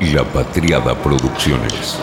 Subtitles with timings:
[0.00, 1.98] La Patriada Producciones.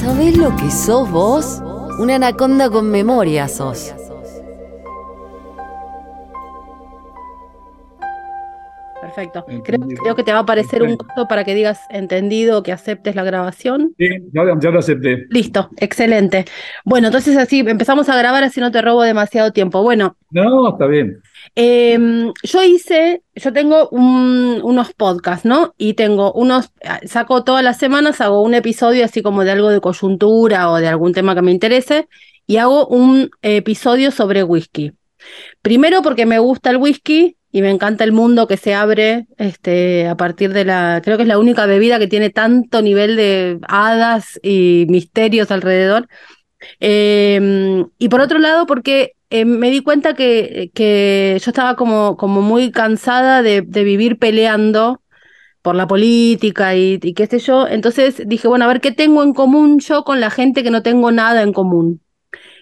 [0.00, 1.62] ¿Sabés lo que sos vos?
[1.98, 3.92] Una anaconda con memoria sos.
[9.02, 9.44] Perfecto.
[9.62, 13.14] Creo, creo que te va a aparecer un costo para que digas entendido, que aceptes
[13.14, 13.94] la grabación.
[13.98, 15.26] Sí, ya, ya lo acepté.
[15.28, 16.46] Listo, excelente.
[16.84, 19.82] Bueno, entonces así empezamos a grabar, así no te robo demasiado tiempo.
[19.82, 21.20] Bueno, No, está bien.
[21.54, 25.74] Em, yo hice, yo tengo un- unos podcasts, ¿no?
[25.78, 26.70] Y tengo unos,
[27.04, 30.88] saco todas las semanas, hago un episodio así como de algo de coyuntura o de
[30.88, 32.08] algún tema que me interese,
[32.46, 34.92] y hago un episodio sobre whisky.
[35.62, 40.06] Primero porque me gusta el whisky y me encanta el mundo que se abre este,
[40.08, 43.58] a partir de la, creo que es la única bebida que tiene tanto nivel de
[43.66, 46.06] hadas y misterios alrededor.
[46.80, 52.16] Em, y por otro lado, porque eh, me di cuenta que, que yo estaba como,
[52.16, 55.02] como muy cansada de, de vivir peleando
[55.62, 57.66] por la política y, y qué sé yo.
[57.68, 60.82] Entonces dije, bueno, a ver qué tengo en común yo con la gente que no
[60.82, 62.00] tengo nada en común.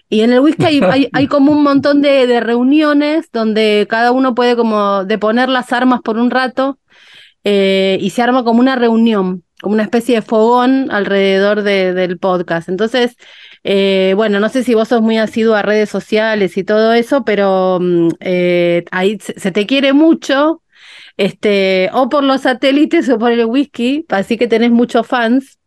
[0.09, 4.11] Y en el whisky hay, hay, hay como un montón de, de reuniones donde cada
[4.11, 6.79] uno puede como deponer las armas por un rato
[7.43, 12.17] eh, y se arma como una reunión, como una especie de fogón alrededor de- del
[12.19, 12.69] podcast.
[12.69, 13.15] Entonces,
[13.65, 17.25] eh, bueno, no sé si vos sos muy asiduo a redes sociales y todo eso,
[17.25, 20.63] pero mm, eh, ahí se, se te quiere mucho,
[21.17, 25.59] este, o por los satélites o por el whisky, así que tenés muchos fans.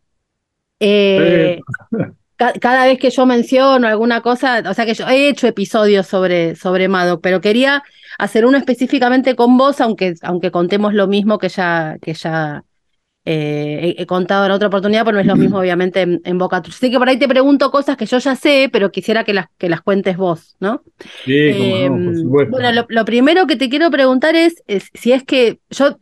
[0.79, 1.59] Eh,
[2.37, 6.07] ca- cada vez que yo menciono alguna cosa, o sea que yo he hecho episodios
[6.07, 7.83] sobre, sobre Madoc, pero quería
[8.17, 12.63] hacer uno específicamente con vos, aunque, aunque contemos lo mismo que ya, que ya
[13.25, 16.37] eh, he, he contado en otra oportunidad, pero no es lo mismo obviamente en, en
[16.37, 16.75] Boca Tuya.
[16.75, 19.47] Así que por ahí te pregunto cosas que yo ya sé, pero quisiera que las,
[19.57, 20.83] que las cuentes vos, ¿no?
[21.25, 22.51] Sí, no, por Em, supuesto.
[22.51, 25.99] bueno, lo, lo primero que te quiero preguntar es, es si es que yo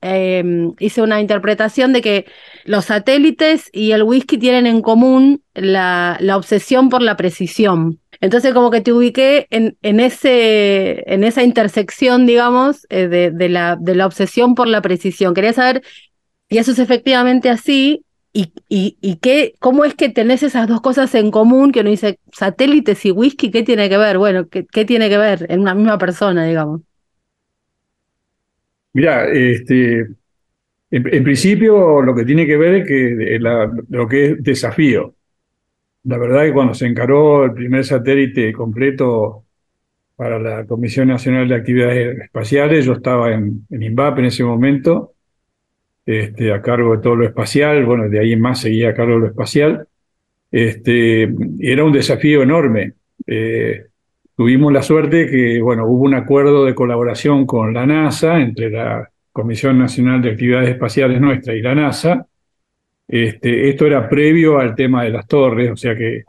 [0.00, 2.26] em, hice una interpretación de que
[2.64, 8.00] los satélites y el whisky tienen en común la, la obsesión por la precisión.
[8.20, 13.48] Entonces, como que te ubiqué en, en, ese, en esa intersección, digamos, eh, de, de
[13.48, 15.34] la, de la obsesión por la precisión.
[15.34, 15.82] Quería saber
[16.50, 20.80] si eso es efectivamente así y, y, y qué, cómo es que tenés esas dos
[20.80, 24.18] cosas en común, que uno dice satélites y whisky, ¿qué tiene que ver?
[24.18, 26.82] Bueno, ¿qué, qué tiene que ver en una misma persona, digamos?
[28.92, 30.08] Mira, este,
[30.90, 35.16] en, principio lo que tiene que ver es que la- lo que es desafío.
[36.04, 39.44] La verdad que cuando se encaró el primer satélite completo
[40.16, 45.14] para la Comisión Nacional de Actividades Espaciales, yo estaba en, en INVAP en ese momento,
[46.08, 49.16] este, a cargo de todo lo espacial, bueno, de ahí en más seguía a cargo
[49.16, 49.86] de lo espacial.
[50.50, 51.28] Este,
[51.60, 52.94] era un desafío enorme.
[53.26, 53.84] Eh,
[54.34, 59.06] tuvimos la suerte que, bueno, hubo un acuerdo de colaboración con la NASA, entre la
[59.30, 62.26] Comisión Nacional de Actividades Espaciales nuestra y la NASA.
[63.06, 66.22] Este, esto era previo al tema de las torres, o sea que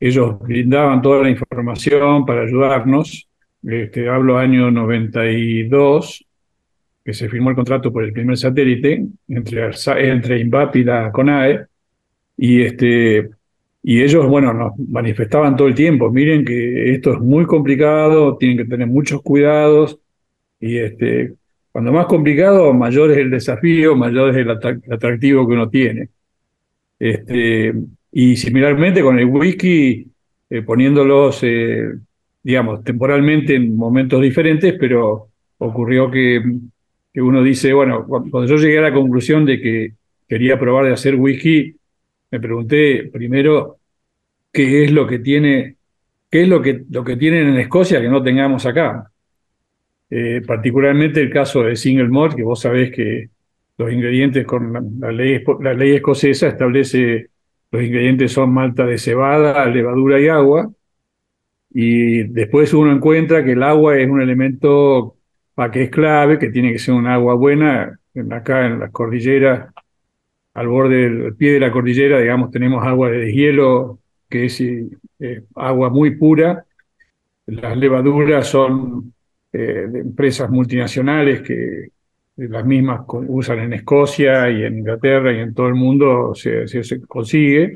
[0.00, 3.28] ellos brindaban toda la información para ayudarnos.
[3.62, 6.26] Este, hablo año 92,
[7.04, 11.66] que se firmó el contrato por el primer satélite entre, entre INVAP y la CONAE.
[12.36, 13.30] Y, este,
[13.82, 18.58] y ellos, bueno, nos manifestaban todo el tiempo, miren que esto es muy complicado, tienen
[18.58, 19.98] que tener muchos cuidados.
[20.60, 21.34] Y este,
[21.72, 26.08] cuando más complicado, mayor es el desafío, mayor es el atractivo que uno tiene.
[26.98, 27.72] Este,
[28.12, 30.06] y similarmente con el whisky,
[30.50, 31.94] eh, poniéndolos, eh,
[32.42, 35.28] digamos, temporalmente en momentos diferentes, pero
[35.58, 36.42] ocurrió que,
[37.12, 39.92] que uno dice, bueno, cu- cuando yo llegué a la conclusión de que
[40.28, 41.76] quería probar de hacer whisky,
[42.30, 43.78] me pregunté primero
[44.52, 45.76] qué es lo que tiene,
[46.30, 49.10] qué es lo que, lo que tienen en Escocia que no tengamos acá.
[50.10, 53.30] Eh, particularmente el caso de single malt, que vos sabés que
[53.78, 57.28] los ingredientes con la, la ley, la ley escocesa establece
[57.72, 60.68] los ingredientes son malta de cebada, levadura y agua.
[61.72, 65.16] Y después uno encuentra que el agua es un elemento
[65.68, 67.98] que es clave, que tiene que ser un agua buena.
[68.14, 69.72] En- Acá en las cordilleras,
[70.54, 73.98] al borde del pie de la cordillera, digamos, tenemos agua de deshielo,
[74.28, 76.64] que es eh, agua muy pura.
[77.46, 79.12] Las levaduras son
[79.52, 81.88] eh, de empresas multinacionales que
[82.36, 86.64] las mismas usan en Escocia y en Inglaterra y en todo el mundo se
[87.06, 87.74] consigue.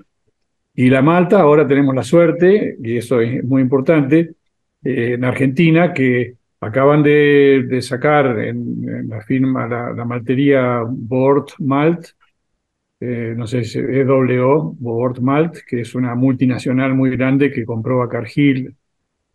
[0.75, 4.35] Y la malta, ahora tenemos la suerte, y eso es muy importante,
[4.83, 10.83] eh, en Argentina, que acaban de, de sacar en, en la firma, la, la maltería
[10.87, 12.09] Bort Malt,
[13.01, 17.65] eh, no sé si es WO, Bort Malt, que es una multinacional muy grande que
[17.65, 18.75] compró a Cargill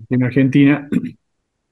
[0.10, 0.88] en Argentina,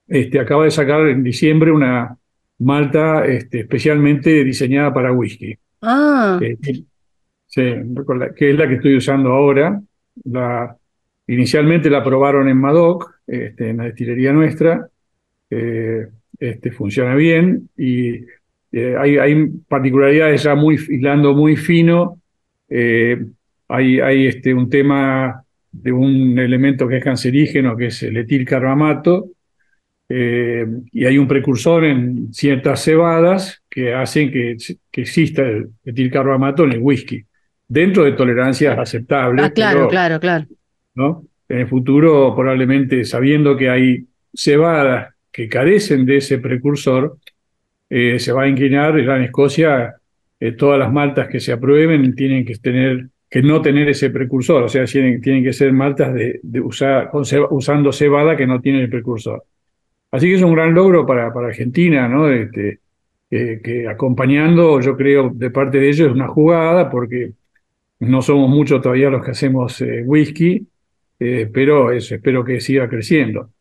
[0.07, 2.17] este, acaba de sacar en diciembre una,
[2.59, 5.55] malta este, especialmente diseñada para whisky.
[5.81, 7.63] Ah, Eh, sí,
[8.35, 9.81] que es la que estoy usando ahora.
[10.25, 10.75] La,
[11.27, 14.87] inicialmente la probaron en Madoc, este, en la destilería nuestra.
[15.49, 16.07] Eh,
[16.39, 18.15] este, funciona bien y
[18.71, 22.21] eh, hay, hay particularidades ya muy hilando muy fino.
[22.69, 23.17] Eh,
[23.69, 25.41] hay hay este, un tema
[25.71, 29.29] de un elemento que es cancerígeno, que es el etilcarbamato,
[30.09, 34.55] y hay un precursor en ciertas cebadas que hacen que,
[34.89, 37.25] que exista el etilcarbamato en el whisky,
[37.67, 39.45] dentro de tolerancias aceptables.
[39.45, 40.45] ah, claro, pero, claro, claro.
[40.95, 41.25] ¿no?
[41.49, 47.19] En el futuro, probablemente sabiendo que hay cebadas que carecen de ese precursor,
[47.91, 49.95] eh, se va a inclinar, en Escocia,
[50.39, 54.63] eh, todas las maltas que se aprueben tienen que tener que no tener ese precursor,
[54.63, 57.11] o sea, tienen, tienen que ser maltas de, usar,
[57.51, 59.43] usando cebada que no tiene el precursor.
[60.09, 62.31] Así que es un gran logro para, para Argentina, ¿no?
[62.31, 62.79] Este,
[63.29, 67.33] que, que acompañando, yo creo, de parte de ellos es una jugada, porque
[67.99, 70.65] no somos muchos todavía los que hacemos eh, whisky,
[71.19, 73.51] eh, pero eso, espero que siga creciendo.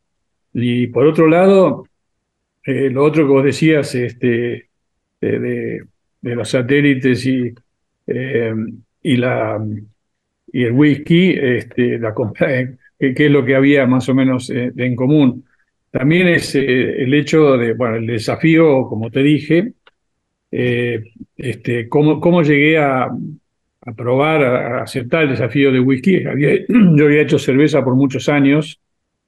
[0.58, 1.84] Y por otro lado,
[2.64, 4.70] eh, lo otro que vos decías este,
[5.20, 5.82] de,
[6.22, 7.54] los satélites y,
[8.08, 8.54] eh,
[9.02, 9.64] y, la,
[10.52, 12.14] y el whisky, este, la,
[12.98, 15.44] que, que es lo que había más o menos eh, en común.
[15.90, 19.74] También es eh, el hecho de, bueno, el desafío, como te dije,
[20.50, 21.02] eh,
[21.36, 26.24] este, cómo, cómo llegué a, a probar, a aceptar el desafío de whisky.
[26.26, 28.80] Había- yo había hecho cerveza por muchos años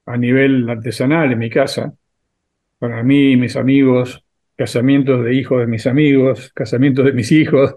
[0.09, 1.93] a nivel artesanal en mi casa,
[2.79, 4.25] para mí mis amigos,
[4.57, 7.75] casamientos de hijos de mis amigos, casamientos de mis hijos,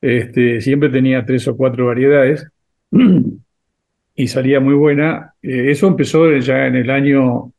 [0.00, 2.46] este, siempre tenía tres o cuatro variedades
[4.14, 5.34] y salía muy buena.
[5.42, 7.52] Eh, eso empezó ya en el año,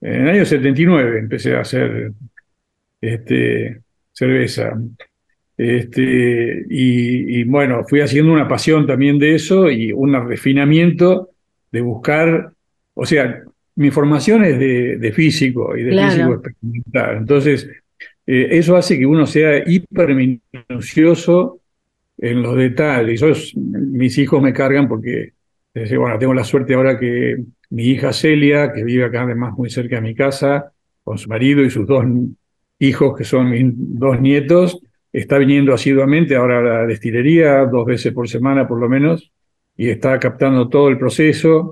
[0.00, 2.12] en el año 79, empecé a hacer
[3.00, 4.78] este, cerveza.
[5.56, 11.32] Este, y bueno, fui haciendo una pasión también de eso y un refinamiento
[11.72, 12.52] de buscar,
[12.94, 13.42] o sea,
[13.76, 16.10] mi formación es de, de físico y de Claro.
[16.12, 17.16] físico experimental.
[17.16, 17.68] Entonces,
[18.26, 21.60] eh, eso hace que uno sea hiper minucioso
[22.18, 23.20] en los detalles.
[23.20, 25.32] Yo, mis hijos me cargan porque,
[25.74, 29.70] eh, bueno, tengo la suerte ahora que mi hija Celia, que vive acá además muy
[29.70, 30.72] cerca de mi casa,
[31.02, 32.04] con su marido y sus dos
[32.78, 34.78] hijos, que son mis dos nietos,
[35.12, 39.32] está viniendo asiduamente ahora a la destilería, dos veces por semana por lo menos,
[39.76, 41.70] y está captando todo el proceso.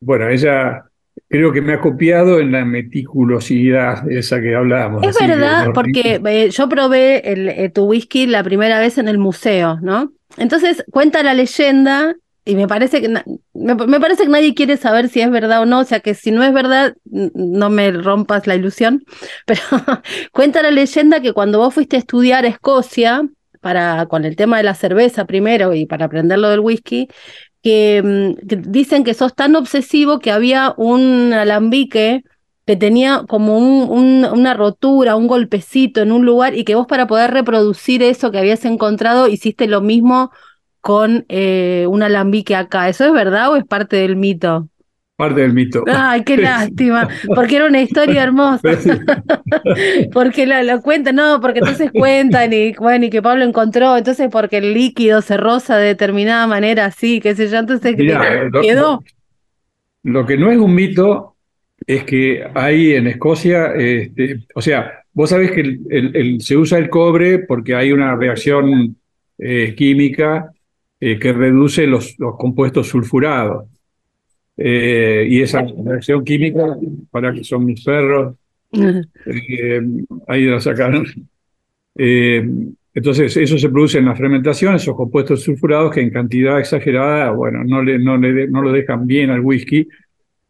[0.00, 0.84] Bueno, ella
[1.28, 5.04] creo que me ha copiado en la meticulosidad esa que hablábamos.
[5.04, 9.18] Es verdad, porque eh, yo probé el, eh, tu whisky la primera vez en el
[9.18, 10.12] museo, ¿no?
[10.36, 12.14] Entonces cuenta la leyenda
[12.44, 13.22] y me parece que me,
[13.54, 16.30] me parece que nadie quiere saber si es verdad o no, o sea que si
[16.30, 19.04] no es verdad, no me rompas la ilusión,
[19.46, 19.60] pero
[20.32, 23.28] cuenta la leyenda que cuando vos fuiste a estudiar a Escocia
[23.60, 27.08] para con el tema de la cerveza primero y para aprender lo del whisky,
[27.66, 32.22] que, mm, que dicen que sos tan obsesivo que había un alambique
[32.66, 36.86] que tenía como un- un- una rotura, un golpecito en un lugar y que vos
[36.86, 40.30] para poder reproducir eso que habías encontrado hiciste lo mismo
[40.80, 42.88] con eh, un alambique acá.
[42.88, 44.68] ¿Eso es verdad o es parte del mito?
[45.16, 45.82] Parte del mito.
[45.86, 48.60] Ay, qué lástima, porque era una historia hermosa.
[50.12, 54.28] Porque lo, lo cuentan, no, porque entonces cuentan y bueno, y que Pablo encontró, entonces
[54.30, 58.60] porque el líquido se roza de determinada manera, así, qué sé yo, entonces Mirá, lo-
[58.60, 59.02] quedó.
[60.02, 61.36] Lo que no es un mito
[61.86, 66.56] es que hay en Escocia, este, o sea, vos sabés que el- el- el- se
[66.56, 68.96] usa el cobre porque hay una reacción
[69.38, 70.50] eh, química
[71.00, 73.66] eh, que reduce los, los compuestos sulfurados.
[74.56, 76.76] Eh, y esa reacción química,
[77.10, 78.36] para que son mis perros,
[78.72, 79.82] eh,
[80.26, 81.06] ahí la sacaron.
[81.94, 82.46] Eh,
[82.94, 87.62] entonces, eso se produce en la fermentación, esos compuestos sulfurados que en cantidad exagerada, bueno,
[87.62, 89.86] no, le, no, le no lo dejan bien al whisky.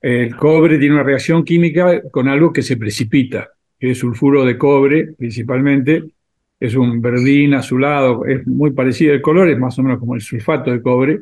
[0.00, 3.48] El cobre tiene una reacción química con algo que se precipita,
[3.78, 6.04] que es sulfuro de cobre principalmente.
[6.60, 10.20] Es un verdín azulado, es muy parecido el color, es más o menos como el
[10.20, 11.20] sulfato de cobre.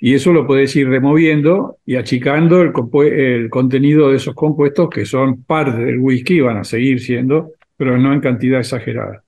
[0.00, 2.72] Y eso lo podés ir removiendo y achicando el,
[3.12, 7.98] el contenido de esos compuestos que son parte del whisky van a seguir siendo, pero
[7.98, 9.24] no en cantidad exagerada.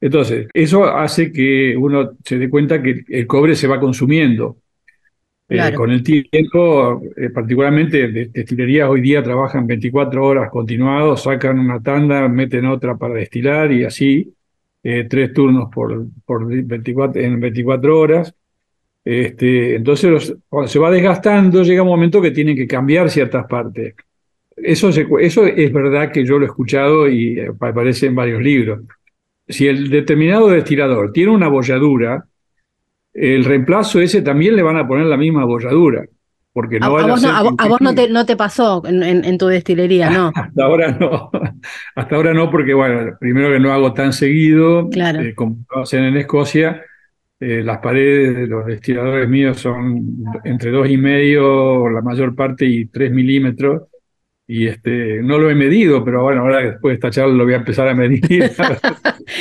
[0.00, 4.58] Entonces, eso hace que uno se dé cuenta que el cobre se va consumiendo.
[5.48, 11.60] Eh, con el tiempo, eh, particularmente de- destilerías hoy día trabajan 24 horas continuados, sacan
[11.60, 14.34] una tanda, meten otra para destilar y así,
[14.82, 18.34] eh, tres turnos por, por 24, en 24 horas.
[19.06, 23.46] Este, entonces, los- cuando se va desgastando, llega un momento que tienen que cambiar ciertas
[23.46, 23.94] partes.
[24.56, 28.42] eso, se- eso es verdad que yo lo he escuchado y eh, aparece en varios
[28.42, 28.80] libros.
[29.46, 32.24] Si el determinado destilador tiene una bolladura,
[33.14, 36.04] el reemplazo ese también le van a poner la misma bolladura,
[36.54, 38.02] porque A, no a vaya vos, no, ser a, que vos- a vos no, te,
[38.02, 40.32] implique- no te pasó en, en- en tu destilería, ¿no?
[40.34, 41.30] Hasta ahora no,
[41.94, 45.20] hasta ahora no, porque bueno, primero que no hago tan seguido, Claro.
[45.20, 46.82] eh, como lo hacen en Escocia,
[47.40, 52.64] eh, las paredes de los destiladores míos son entre dos y medio, la mayor parte,
[52.66, 53.82] y tres milímetros,
[54.48, 57.54] y este, no lo he medido, pero bueno, ahora después de esta charla lo voy
[57.54, 58.20] a empezar a medir.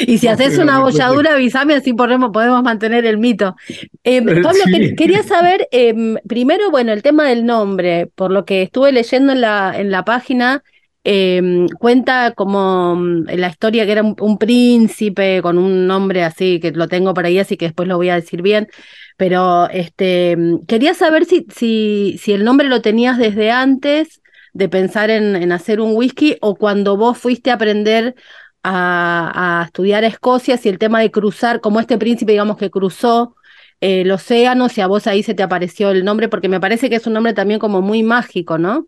[0.07, 3.55] Y si haces una bolladura, avísame, así podemos, podemos mantener el mito.
[4.03, 4.71] Eh, Pablo, Sí.
[4.71, 5.93] que- quería saber, eh,
[6.27, 10.03] primero, bueno, el tema del nombre, por lo que estuve leyendo en la, en la
[10.03, 10.63] página,
[11.05, 16.71] eh, cuenta como mm, la historia que era un, príncipe con un nombre así, que
[16.71, 18.67] lo tengo por ahí, así que después lo voy a decir bien.
[19.17, 24.21] Pero este, mm, quería saber si, si, si el nombre lo tenías desde antes
[24.53, 28.15] de pensar en, en hacer un whisky o cuando vos fuiste a aprender
[28.63, 32.71] a, a estudiar a Escocia, si el tema de cruzar, como este príncipe, digamos, que
[32.71, 33.35] cruzó
[33.81, 36.89] eh, el océano, si a vos ahí se te apareció el nombre, porque me parece
[36.89, 38.87] que es un nombre también como muy mágico, ¿no?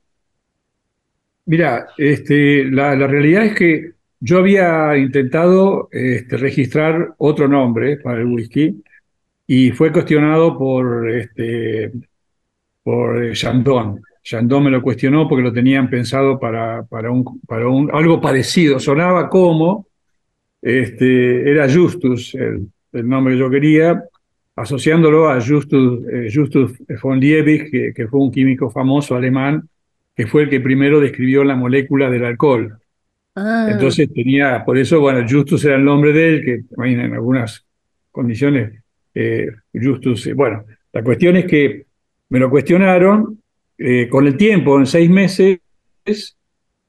[1.48, 8.26] Mira, este, la, realidad es que yo había intentado este, registrar otro nombre para el
[8.26, 8.84] whisky
[9.48, 11.94] y fue cuestionado por, este,
[12.84, 14.02] por Chandon.
[14.22, 18.78] Chandon me lo cuestionó porque lo tenían pensado para, para, un, para un, algo parecido.
[18.78, 19.88] Sonaba como,
[20.62, 22.68] este, era Justus, el,
[23.08, 24.04] nombre que yo quería,
[24.54, 29.64] asociándolo a Justus, eh, Justus von Liebig, que fue un químico famoso alemán,
[30.18, 32.80] que fue el que primero describió la molécula del alcohol.
[33.36, 37.64] Ah, Entonces tenía, por eso, bueno, Justus era el nombre de él, que en algunas
[38.12, 38.82] condiciones,
[39.14, 41.86] eh, Justus, eh, bueno, la cuestión es que
[42.30, 43.40] me lo cuestionaron,
[43.78, 45.60] eh, con el tiempo, en seis meses,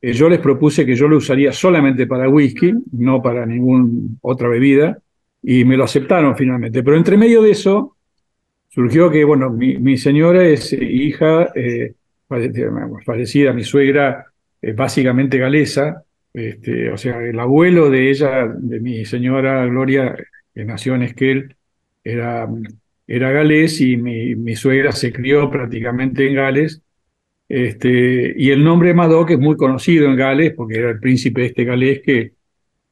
[0.01, 4.99] yo les propuse que yo lo usaría solamente para whisky, no para ninguna otra bebida,
[5.43, 6.83] y me lo aceptaron finalmente.
[6.83, 7.95] Pero entre medio de eso,
[8.71, 11.93] surgió que, bueno, mi, mi señora es hija eh,
[13.05, 14.27] fallecida, mi suegra
[14.61, 20.15] es básicamente galesa, este, o sea, el abuelo de ella, de mi señora Gloria,
[20.55, 21.57] que nació en Esquel,
[22.05, 22.49] era,
[23.07, 26.83] era galés y mi, mi suegra se crió prácticamente en Gales.
[27.49, 31.65] Este, y el nombre Madoc es muy conocido en Gales porque era el príncipe este
[31.65, 32.33] galés que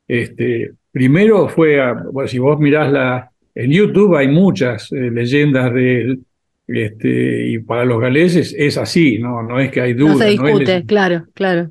[0.09, 5.73] este, primero fue, a- bueno, si vos mirás la, en YouTube hay muchas eh, leyendas
[5.75, 6.21] de él,
[6.67, 10.27] este, y para los galeses es así, no, no es que hay no duda.
[10.27, 11.71] se no es discute, claro, claro.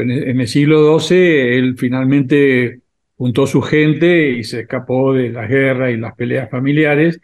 [0.00, 1.16] en, en el siglo XII
[1.58, 2.80] él finalmente
[3.16, 7.20] juntó su gente y se escapó de las guerras y las peleas familiares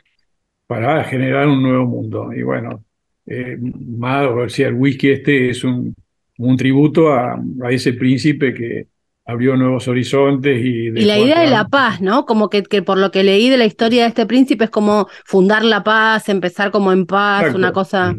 [0.67, 2.33] para generar un nuevo mundo.
[2.33, 2.85] Y bueno,
[3.27, 5.95] eh, más, o sea, el whisky este es un,
[6.39, 8.87] un tributo a, a ese príncipe que
[9.31, 12.27] abrió nuevos horizontes y, Y la idea de la paz, ¿no?
[12.27, 15.09] Como que, que por lo que leí de la historia de este príncipe es como
[15.25, 17.59] fundar la paz, empezar como en paz, Exacto.
[17.59, 18.15] una cosa.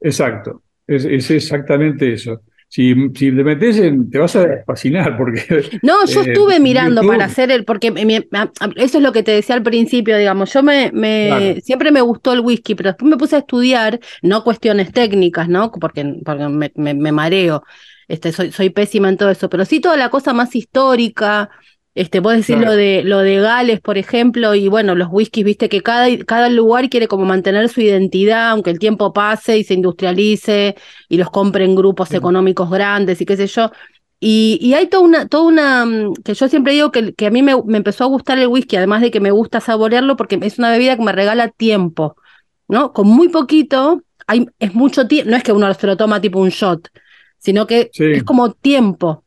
[0.00, 2.42] Exacto, es, es exactamente eso.
[2.68, 5.40] Si, si te metes en, te vas a fascinar porque
[5.82, 7.08] No, yo Eh, estuve mirando YouTube.
[7.08, 8.28] para hacer el, porque me- me-
[8.76, 11.60] eso es lo que te decía al principio, digamos, yo me, me Claro.
[11.62, 15.70] siempre me gustó el whisky, pero después me puse a estudiar, no cuestiones técnicas, ¿no?
[15.72, 17.64] Porque, porque me mareo,
[18.08, 21.50] este, soy, soy pésima en todo eso, pero sí toda la cosa más histórica,
[21.94, 22.66] este, vos decís Claro.
[22.66, 26.48] lo de, lo de Gales, por ejemplo, y bueno, los whiskies, viste que cada, cada
[26.48, 30.76] lugar quiere como mantener su identidad, aunque el tiempo pase y se industrialice
[31.08, 32.16] y los compren grupos Sí.
[32.16, 33.70] económicos grandes y qué sé yo.
[34.20, 37.30] Y, y hay toda una, toda una, mm, que yo siempre digo que, que a
[37.30, 40.38] mí me, me empezó a gustar el whisky, además de que me gusta saborearlo, porque
[40.42, 42.16] es una bebida que me regala tiempo,
[42.68, 42.92] ¿no?
[42.92, 46.38] Con muy poquito, hay, es mucho tiempo, no es que uno se lo toma tipo
[46.40, 46.88] un shot,
[47.38, 48.04] sino que Sí.
[48.12, 49.24] es como tiempo.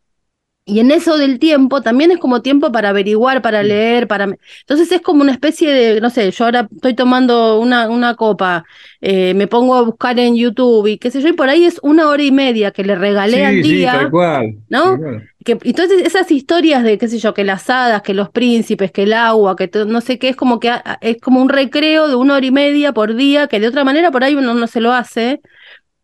[0.64, 4.26] Y en eso del tiempo también es como tiempo para averiguar, para leer, para...
[4.62, 8.64] Entonces es como una especie de, no sé, yo ahora estoy tomando una, una copa,
[9.02, 11.80] eh, me pongo a buscar en YouTube y qué sé yo, y por ahí es
[11.82, 13.92] una hora y media que le regalé al Sí, sí, día.
[13.94, 14.56] tal cual.
[14.70, 14.84] ¿no?
[14.84, 15.30] tal cual.
[15.44, 19.04] Que, entonces esas historias de, qué sé yo, que las hadas, que los príncipes, que
[19.04, 22.14] el agua, que no sé qué, es como que a- es como un recreo de
[22.16, 24.80] una hora y media por día, que de otra manera por ahí uno no se
[24.80, 25.42] lo hace.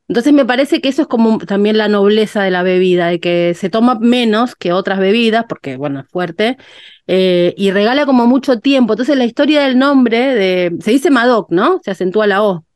[0.08, 3.54] Entonces me parece que eso es como también la nobleza de la bebida, de que
[3.56, 6.58] se toma menos que otras bebidas, porque bueno, es fuerte,
[7.08, 8.94] eh, y regala como mucho tiempo.
[8.94, 11.80] Entonces la historia del nombre de, se dice Madoc, ¿no?
[11.84, 12.67] Se acentúa la O.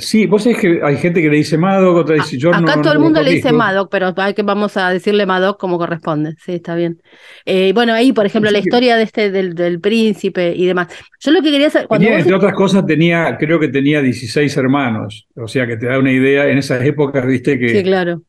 [0.00, 2.82] Sí, vos sabés que hay gente que le dice Madoc, otra dice yo Acá no-
[2.82, 6.34] todo el mundo le dice Madoc, pero que vamos a decirle Madoc como corresponde.
[6.44, 7.00] Sí, está bien.
[7.44, 10.88] Eh, bueno, ahí, por ejemplo, la Sí historia de este del, del príncipe y demás.
[11.20, 14.00] Yo lo que quería saber, cuando Tenía, vos entre otras cosas, tenía, creo que tenía
[14.02, 17.82] 16 hermanos, o sea que te da una idea, en esas épocas, viste que Sí,
[17.82, 18.22] claro.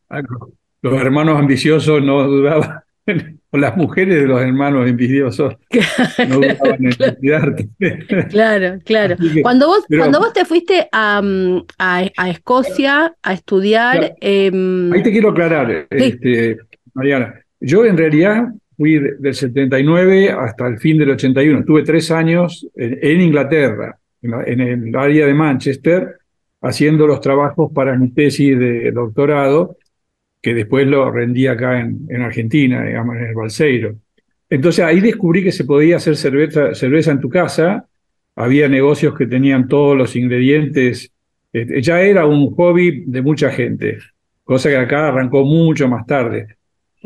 [0.81, 2.81] los hermanos ambiciosos no dudaban,
[3.53, 5.55] o las mujeres de los hermanos envidiosos
[6.29, 8.27] no dudaban en.
[8.29, 9.15] Claro, claro.
[9.17, 13.97] Que- Cuando vos, pero- cuando vos te fuiste a, mm, a, a Escocia a estudiar,
[13.99, 14.15] Claro.
[14.21, 16.57] em, Ahí te quiero aclarar, este,
[16.93, 17.35] Mariana.
[17.59, 18.45] Yo en realidad
[18.77, 21.59] fui de- del 79 hasta el fin del 81.
[21.59, 26.15] Estuve tres años en, en Inglaterra, en, la- en el área de Manchester,
[26.61, 29.77] haciendo los trabajos para mi tesis de doctorado,
[30.41, 33.95] que después lo rendí acá en, en Argentina, digamos, en el Balseiro.
[34.49, 37.87] Entonces ahí descubrí que se podía hacer cerveza, cerveza en tu casa.
[38.35, 41.11] Había negocios que tenían todos los ingredientes.
[41.53, 43.99] Eh, ya era un hobby de mucha gente
[44.43, 46.57] cosa que acá arrancó mucho más tarde.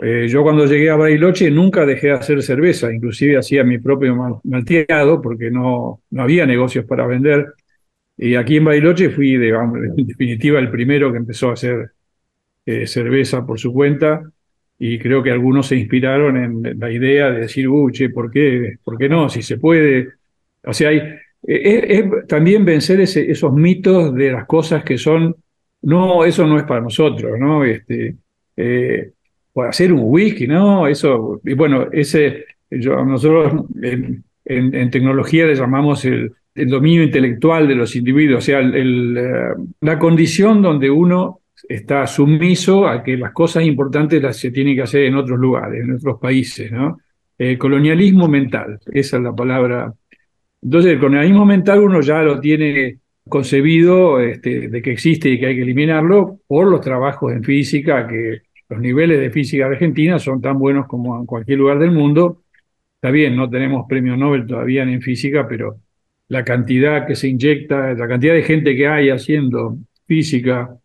[0.02, 4.16] Eh, yo cuando llegué a Bariloche nunca dejé de hacer cerveza, inclusive hacía mi propio
[4.16, 7.54] mal- malteado porque no, no había negocios para vender.
[8.18, 9.36] Y aquí en Bariloche fui,
[9.98, 11.92] en definitiva, el primero que empezó a hacer
[12.66, 14.24] eh, cerveza por su cuenta
[14.78, 18.78] y creo que algunos se inspiraron en la idea de decir, uy, che, ¿por qué,
[18.84, 19.30] ¿por qué no?
[19.30, 20.10] Si se puede.
[20.64, 20.98] O sea, hay,
[21.48, 25.36] eh, es, también vencer esos mitos de las cosas que son,
[25.84, 27.64] no, eso no es para nosotros, ¿no?
[27.64, 28.16] Este,
[28.58, 29.12] eh,
[29.56, 30.88] hacer un whisky, ¿no?
[30.88, 33.66] Eso, y bueno, ese, nosotros
[34.46, 40.00] en, tecnología le llamamos el, dominio intelectual de los individuos, o sea, el, eh, la
[40.00, 45.04] condición donde uno está sumiso a que las cosas importantes las se tienen que hacer
[45.04, 47.00] en otros lugares, en otros países, ¿no?
[47.38, 49.94] El colonialismo mental, esa es la palabra.
[50.62, 55.48] Entonces, el colonialismo mental uno ya lo tiene concebido este, de que existe y que
[55.48, 60.42] hay que eliminarlo por los trabajos en física, que los niveles de física argentina son
[60.42, 62.44] tan buenos como en cualquier lugar del mundo.
[62.96, 65.78] Está bien, no tenemos premio Nobel todavía en física, pero
[66.30, 70.78] la cantidad que se inyecta, la cantidad de gente que hay haciendo física,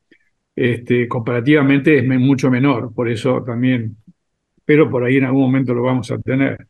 [0.63, 3.97] este, comparativamente es mucho menor, por eso también,
[4.63, 6.67] pero por ahí en algún momento lo vamos a tener.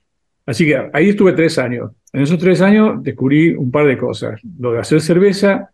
[0.46, 1.90] Así que ahí estuve tres años.
[2.12, 4.40] En esos tres años descubrí un par de cosas.
[4.60, 5.70] Lo de hacer cerveza,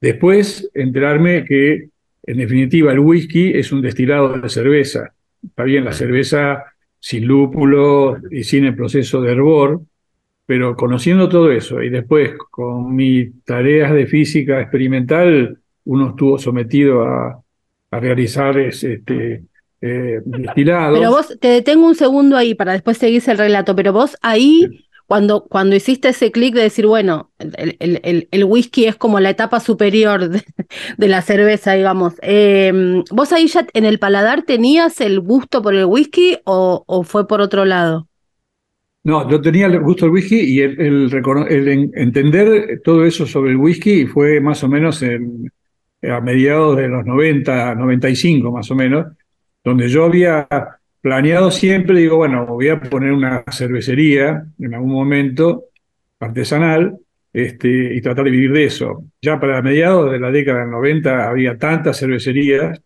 [0.00, 1.90] después enterarme que
[2.22, 5.12] en definitiva el whisky es un destilado de cerveza.
[5.44, 6.64] Está bien, la cerveza
[6.98, 9.82] sin lúpulo y sin el proceso de hervor,
[10.46, 17.02] pero conociendo todo eso y después con mis tareas de física experimental, uno estuvo sometido
[17.02, 17.42] a,
[17.90, 19.44] a realizar es- este,
[19.80, 20.98] eh, destilados.
[20.98, 24.84] pero vos, te detengo un segundo ahí para después seguirse el relato, pero vos ahí,
[25.06, 29.20] cuando, cuando hiciste ese clic de decir, bueno, el, el- el- el whisky es como
[29.20, 30.42] la etapa superior de,
[30.98, 35.74] de la cerveza, digamos, em, ¿vos ahí ya en el paladar tenías el gusto por
[35.74, 38.08] el whisky o, o fue por otro lado?
[39.04, 43.56] No, yo tenía el gusto del whisky y el, el entender todo eso sobre el
[43.56, 45.50] whisky fue más o menos en-
[46.02, 49.06] a mediados de los 90, 95 más o menos,
[49.64, 50.46] donde yo había
[51.00, 55.64] planeado siempre, digo, bueno, voy a poner una cervecería en algún momento
[56.20, 56.96] artesanal
[57.32, 59.04] este, y tratar de vivir de eso.
[59.22, 62.80] Ya para mediados de la década del 90 había tantas cervecerías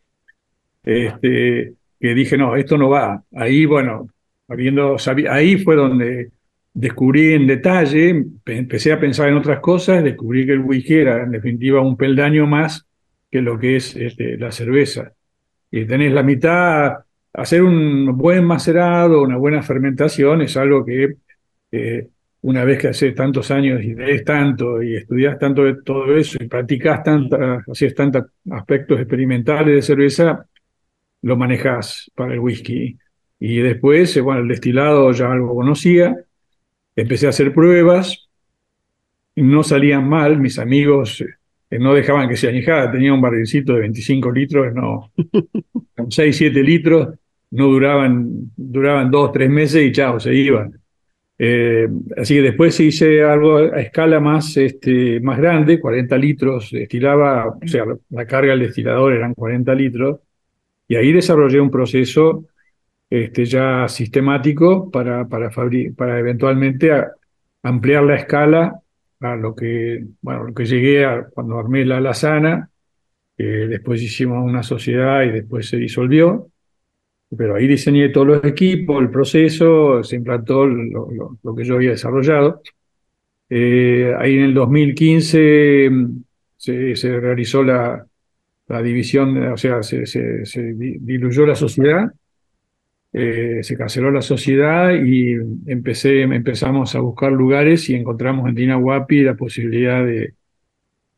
[0.83, 3.23] este, que dije, no, esto no va.
[3.35, 4.09] Ahí, bueno,
[4.49, 4.97] habiendo
[5.31, 6.31] ahí fue donde
[6.75, 11.23] descubrí en detalle, pe- empecé a pensar en otras cosas, descubrí que el whisky era
[11.23, 12.87] en definitiva un peldaño más
[13.33, 15.15] que lo que es este, la cerveza.
[15.71, 16.99] Y tenés la mitad,
[17.33, 21.15] hacer un buen macerado, una buena fermentación es algo que
[21.73, 22.09] eh,
[22.43, 26.37] una vez que haces tantos años y lees tanto y estudias tanto de todo eso
[26.41, 30.47] y practicas tantas, haces tantos aspectos experimentales de cerveza,
[31.23, 32.99] lo manejas para el whisky.
[33.41, 36.15] Y después, bueno, el destilado ya algo conocía,
[36.95, 38.29] empecé a hacer pruebas,
[39.37, 41.25] no salían mal, mis amigos
[41.79, 45.13] no dejaban que se añejara, tenía un barrilcito de 25 litros, no,
[45.97, 47.09] con 6, 7 litros,
[47.53, 50.73] no duraban, duraban 2, 3 meses y chao, se iban.
[51.39, 57.49] Eh, así que después hice algo a escala más, este, más grande, 40 litros, destilaba,
[57.49, 60.21] o sea, la carga del destilador eran 40 litros,
[60.89, 62.45] y ahí desarrollé un proceso
[63.11, 65.51] este, ya sistemático para, para,
[65.97, 67.13] para eventualmente a-
[67.63, 68.82] ampliar la escala
[69.23, 72.71] a lo que, bueno, lo que llegué a cuando armé la Lazana,
[73.37, 76.51] que después hicimos una sociedad y después se disolvió,
[77.37, 81.77] pero ahí diseñé todos los equipos, el proceso, se implantó lo, lo- lo que yo
[81.77, 82.61] había desarrollado.
[83.49, 86.25] Eh, ahí en el 2015 mm,
[86.57, 88.07] se, se realizó la,
[88.69, 92.13] la división, o sea, se, se, se diluyó la sociedad,
[93.13, 95.35] eh, se canceló la sociedad y
[95.67, 100.35] empecé, empezamos a buscar lugares y encontramos en Dinahuapi la posibilidad de,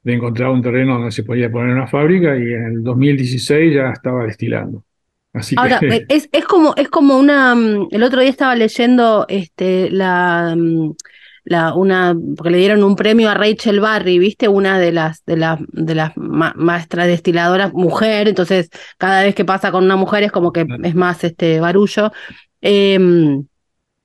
[0.03, 3.91] de encontrar un terreno donde se podía poner una fábrica y en el 2016 ya
[3.91, 4.85] estaba destilando.
[5.33, 9.27] Así Ahora, que, es, es como, es como una, mm, el otro día estaba leyendo
[9.29, 10.93] este, la, mm,
[11.45, 14.49] la, una, porque le dieron un premio a Rachel Barry, ¿viste?
[14.49, 19.45] Una de las, de las, de las ma- maestras destiladoras, mujer, entonces cada vez que
[19.45, 22.13] pasa con una mujer es como que es más este barullo.
[22.61, 23.47] Em,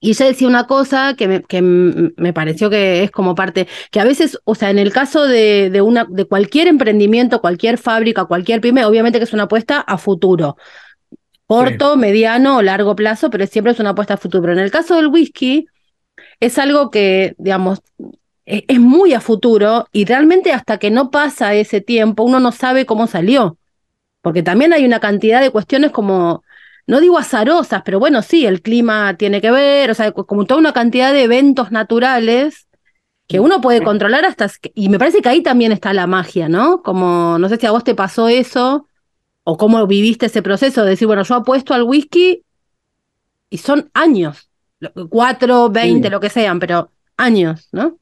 [0.02, 4.00] y ella decía una cosa que me, que me pareció que es como parte, que
[4.00, 8.26] a veces, o sea, en el caso de, de, una, de cualquier emprendimiento, cualquier fábrica,
[8.26, 10.58] cualquier pyme, obviamente que es una apuesta a futuro
[11.48, 14.42] corto, mediano o largo plazo, pero siempre es una apuesta a futuro.
[14.44, 15.66] Pero en el caso del whisky,
[16.40, 17.80] es algo que, digamos,
[18.46, 22.52] e- es muy a futuro y realmente hasta que no pasa ese tiempo, uno no
[22.52, 23.58] sabe cómo salió.
[24.22, 26.44] Porque también hay una cantidad de cuestiones como,
[26.88, 30.46] no digo azarosas, pero bueno, sí, el clima tiene que ver, o sea, co- como
[30.46, 32.68] toda una cantidad de eventos naturales
[33.28, 36.82] que uno puede controlar hasta, y me parece que ahí también está la magia, ¿no?
[36.84, 38.88] Como, no sé si a vos te pasó eso
[39.44, 42.44] o cómo viviste ese proceso de decir, bueno, yo apuesto al whisky
[43.50, 44.49] y son años,
[45.10, 46.12] cuatro, veinte, Sí.
[46.12, 47.98] lo que sean, pero años, ¿no?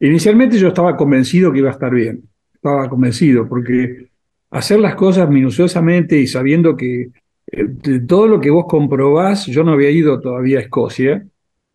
[0.00, 2.22] Inicialmente yo estaba convencido que iba a estar bien,
[2.54, 4.08] estaba convencido, porque
[4.50, 7.10] hacer las cosas minuciosamente y sabiendo que
[7.46, 11.24] eh, de todo lo que vos comprobás, yo no había ido todavía a Escocia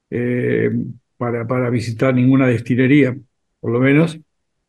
[0.09, 0.71] eh,
[1.17, 3.15] para, para visitar ninguna destilería,
[3.59, 4.19] por lo menos,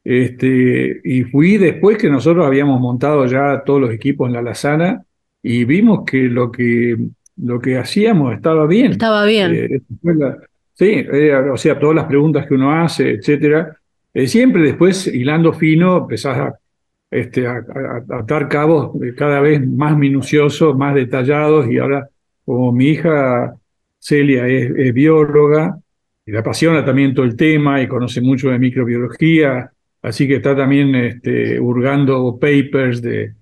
[0.05, 5.05] este, y fui después que nosotros habíamos montado ya todos los equipos en la Lazana
[5.43, 6.97] y vimos que lo que,
[7.43, 8.93] lo que hacíamos estaba bien.
[8.93, 9.55] Estaba bien.
[9.55, 10.39] Eh, la-
[10.75, 13.77] sí, eh, o sea, todas las preguntas que uno hace, etcétera.
[14.15, 16.59] Eh, siempre después, hilando fino, empezás a,
[17.11, 22.09] este, a, a- a atar cabos cada vez más minuciosos, más detallados, y ahora,
[22.45, 23.55] como mi hija
[23.99, 25.79] Celia es, es bióloga,
[26.27, 29.71] y le apasiona también todo el tema, y conoce mucho de microbiología,
[30.03, 33.35] así que está también este, hurgando papers de,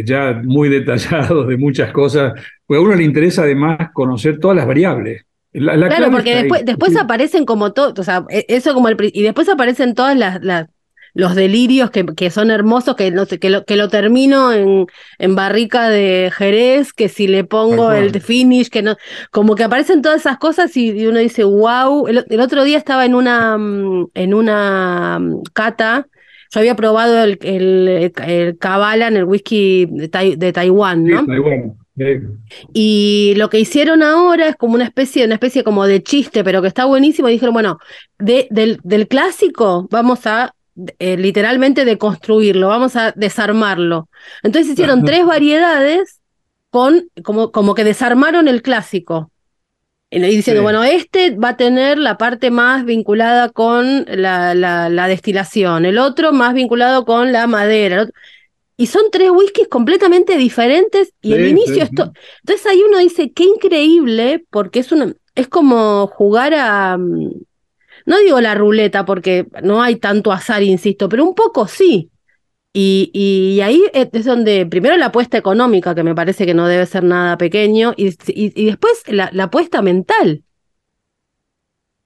[0.00, 2.32] eh, ya muy detallados de muchas cosas,
[2.66, 5.22] pues a uno le interesa además conocer todas las variables.
[5.52, 6.42] La, la Claro, porque ahí.
[6.42, 10.16] después, después aparecen como todo, o sea, e- eso como el, y después aparecen todas
[10.16, 10.66] las, las
[11.14, 14.86] los delirios que, que son hermosos, que no sé, que lo, que lo termino en,
[15.18, 18.96] en barrica de Jerez, que si le pongo el finish, que no,
[19.30, 22.06] como que aparecen todas esas cosas y, y uno dice, wow.
[22.06, 26.06] El, el otro día estaba en una, mm, en una mm, cata,
[26.52, 31.26] yo había probado el, el, el Kabbalah, el whisky de, Tai- de Taiwán, sí, ¿no?
[31.26, 31.74] Taiwán.
[31.98, 32.20] Eh,
[32.74, 36.60] Y lo que hicieron ahora es como una especie, una especie como de chiste, pero
[36.62, 37.28] que está buenísimo.
[37.28, 37.78] Y dijeron, bueno,
[38.18, 40.54] de, del, del clásico vamos a
[40.98, 44.08] eh, literalmente deconstruirlo, vamos a desarmarlo.
[44.42, 46.20] Entonces hicieron tres variedades
[46.70, 49.30] con, como, como que desarmaron el clásico.
[50.24, 50.62] Y diciendo, Sí.
[50.62, 55.98] bueno, este va a tener la parte más vinculada con la, la, la destilación, el
[55.98, 57.96] otro más vinculado con la madera.
[57.96, 58.14] el otro-
[58.78, 62.98] Y son tres whiskies completamente diferentes y el inicio sí, es to- Entonces ahí uno
[62.98, 67.30] dice, qué increíble, porque es una, es como jugar a, mm,
[68.06, 72.10] no digo la ruleta, porque no hay tanto azar, insisto, pero un poco sí.
[72.78, 77.04] Y, ahí es donde, primero la apuesta económica, que me parece que no debe ser
[77.04, 78.10] nada pequeño, y,
[78.66, 80.42] después la, apuesta mental.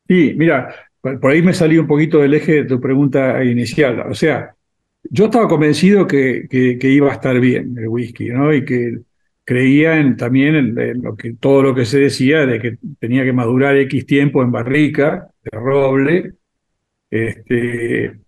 [0.06, 4.04] Sí, mira, por ahí me salí un poquito del eje de tu pregunta inicial.
[4.09, 4.54] O sea,
[5.02, 6.46] yo estaba convencido que,
[6.80, 8.54] iba a estar bien el whisky, ¿no?
[8.54, 9.00] Y que
[9.44, 13.24] creía en, también en, en lo que, todo lo que se decía de que tenía
[13.24, 16.35] que madurar X tiempo en barrica de roble.
[17.11, 18.20] Este,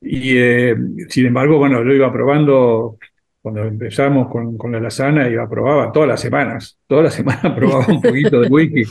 [0.00, 0.76] y eh,
[1.08, 2.98] sin embargo, bueno, lo iba probando
[3.40, 6.78] cuando empezamos con, con la lazana, iba probaba todas las semanas.
[6.86, 8.82] Todas las semanas probaba un poquito de whisky.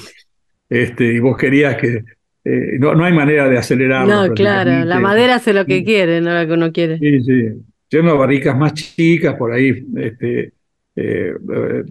[0.69, 2.03] Este, y vos querías que.
[2.43, 4.27] eh, no, no hay manera de acelerarlo.
[4.27, 6.97] No, claro, la madera hace lo que quiere, no lo que uno quiere.
[6.99, 7.49] Sí, sí.
[7.89, 10.53] Siendo barricas más chicas, por ahí este,
[10.95, 11.33] eh,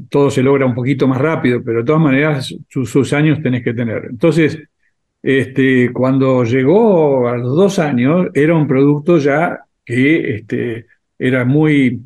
[0.08, 3.62] todo se logra un poquito más rápido, pero de todas maneras sus, sus años tenés
[3.62, 4.06] que tener.
[4.10, 4.58] Entonces,
[5.24, 10.86] este, cuando llegó a los dos años, era un producto ya que este,
[11.18, 12.02] era muy,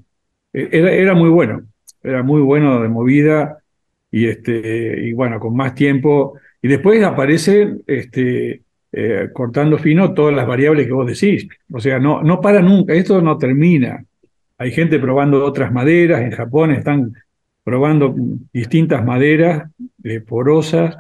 [0.52, 1.62] era, era muy bueno,
[2.00, 3.58] era muy bueno de movida
[4.12, 6.34] y, este, bueno, con más tiempo.
[6.62, 11.48] Y después aparecen este, eh, cortando fino todas las variables que vos decís.
[11.72, 14.04] O sea, no, no para nunca, esto no termina.
[14.58, 17.14] Hay gente probando otras maderas, en Japón están
[17.64, 18.14] probando
[18.52, 19.70] distintas maderas
[20.04, 20.96] eh, porosas.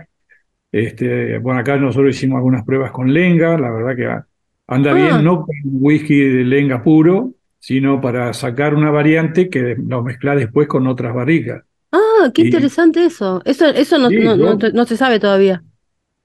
[0.70, 4.28] Este, bueno, acá nosotros hicimos algunas pruebas con lenga, la verdad que
[4.70, 4.94] Anda Ah.
[4.94, 10.34] bien no con whisky de lenga puro, sino para sacar una variante que lo mezcla
[10.36, 11.62] después con otras barricas.
[11.90, 13.40] Ah, qué Y- interesante eso.
[13.46, 15.62] Eso, eso no, Sí, no, no, yo- no se sabe todavía.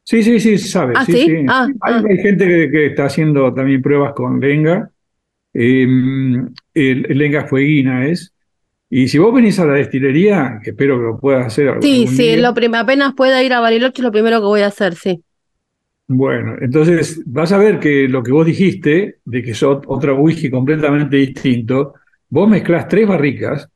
[0.03, 0.93] Sí, sí, sí, se sabe.
[0.97, 1.45] Ah, sí.
[1.47, 2.03] Ah, hay, ah.
[2.10, 4.89] hay gente que, que está haciendo también pruebas con lenga.
[5.53, 5.84] Eh,
[6.73, 8.33] el, el lenga fueguina es.
[8.95, 12.06] Y si vos venís a la destilería, que espero que lo puedas hacer algún Sí,
[12.06, 15.23] sí, lo apenas pueda ir a Bariloche es lo primero que voy a hacer, sí.
[16.08, 20.17] Bueno, entonces vas a ver que lo que vos dijiste, de que es ot- otro
[20.19, 21.95] whisky completamente distinto,
[22.29, 23.67] vos mezclás tres barricas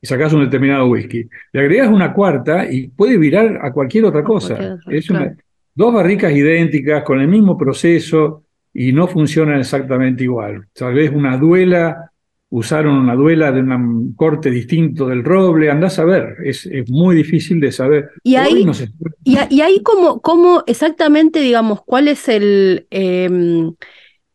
[0.00, 1.28] y sacás un determinado whisky.
[1.52, 4.48] Le agregás una cuarta y puede virar a cualquier otra cosa.
[4.56, 5.36] cualquier otra, Es una- claro.
[5.76, 10.66] dos barricas idénticas, con el mismo proceso y no funcionan exactamente igual.
[10.72, 12.09] Tal vez una duela,
[12.50, 17.14] usaron una duela de un corte distinto del roble, andás a ver, es, es muy
[17.16, 18.10] difícil de saber.
[18.24, 18.88] Y ahí- no se-
[19.24, 23.74] Y, ahí cómo, cómo exactamente, digamos, cuál es el, em,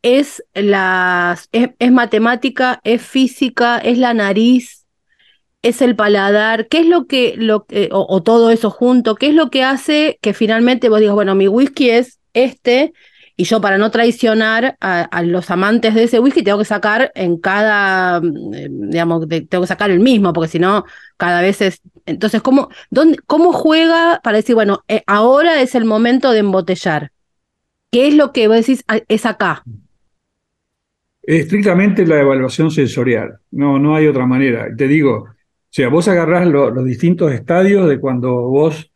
[0.04, 4.86] es la, es, es matemática, es física, es la nariz,
[5.62, 9.34] es el paladar, qué es lo que, lo, o, o todo eso junto, qué es
[9.36, 12.94] lo que hace que finalmente vos digas, bueno, mi whisky es este,
[13.38, 17.38] y yo para no traicionar a, los amantes de ese whisky tengo que sacar en
[17.38, 20.86] cada, mm, digamos, tengo que sacar el mismo, porque si no,
[21.18, 21.82] cada vez es...
[22.06, 27.12] Entonces, ¿cómo, dónde, cómo juega para decir, bueno, eh, ahora es el momento de embotellar?
[27.92, 29.64] ¿Qué es lo que vos decís, "Ah, es acá?
[31.24, 34.68] Estrictamente la evaluación sensorial, no, no hay otra manera.
[34.76, 35.28] Te digo, o
[35.70, 38.92] sea, vos agarrás lo- los distintos estadios de cuando vos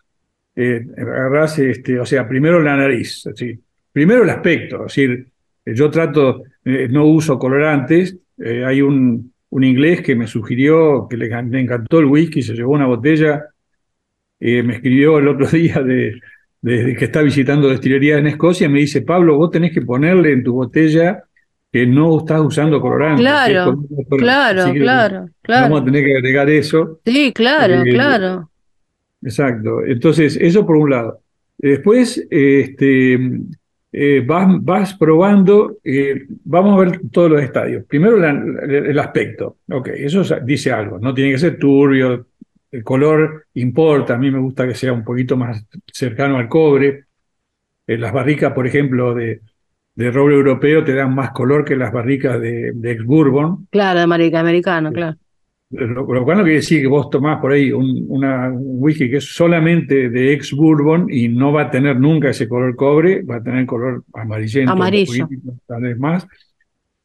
[0.55, 3.59] eh, agarrás, este, o sea, primero la nariz, así.
[3.91, 5.27] Primero el aspecto, es decir,
[5.65, 11.17] yo trato, eh, no uso colorantes, eh, hay un, un inglés que me sugirió que
[11.17, 13.45] le, le encantó el whisky, se llevó una botella,
[14.39, 16.19] eh, me escribió el otro día de,
[16.61, 20.43] de que está visitando destilerías en Escocia, me dice, Pablo, vos tenés que ponerle en
[20.43, 21.23] tu botella
[21.71, 23.21] que no estás usando colorante.
[23.21, 24.73] que es Claro.
[24.73, 26.99] Claro, claro, Vamos a tener que agregar eso.
[27.05, 28.49] Sí, claro, Eh, claro.
[29.21, 29.85] Exacto.
[29.85, 31.19] Entonces, eso por un lado.
[31.57, 33.19] Después, este,
[33.91, 37.85] eh, vas, vas probando, eh, vamos a ver todos los estadios.
[37.85, 39.57] Primero, la- el aspecto.
[39.69, 40.99] Ok, eso dice algo.
[40.99, 42.27] No tiene que ser turbio,
[42.71, 44.13] el color importa.
[44.15, 47.05] A mí me gusta que sea un poquito más cercano al cobre.
[47.87, 49.41] Eh, las barricas, por ejemplo, de,
[49.95, 53.67] de roble europeo te dan más color que las barricas de, de ex-bourbon.
[53.71, 55.17] Claro, de americano, claro.
[55.71, 59.07] Lo, lo cual no quiere decir que vos tomás por ahí un, una, un whisky
[59.09, 63.21] que es solamente de ex bourbon y no va a tener nunca ese color cobre,
[63.21, 65.11] va a tener color amarillento, Amarillo.
[65.25, 66.29] un poquito, tal vez más, un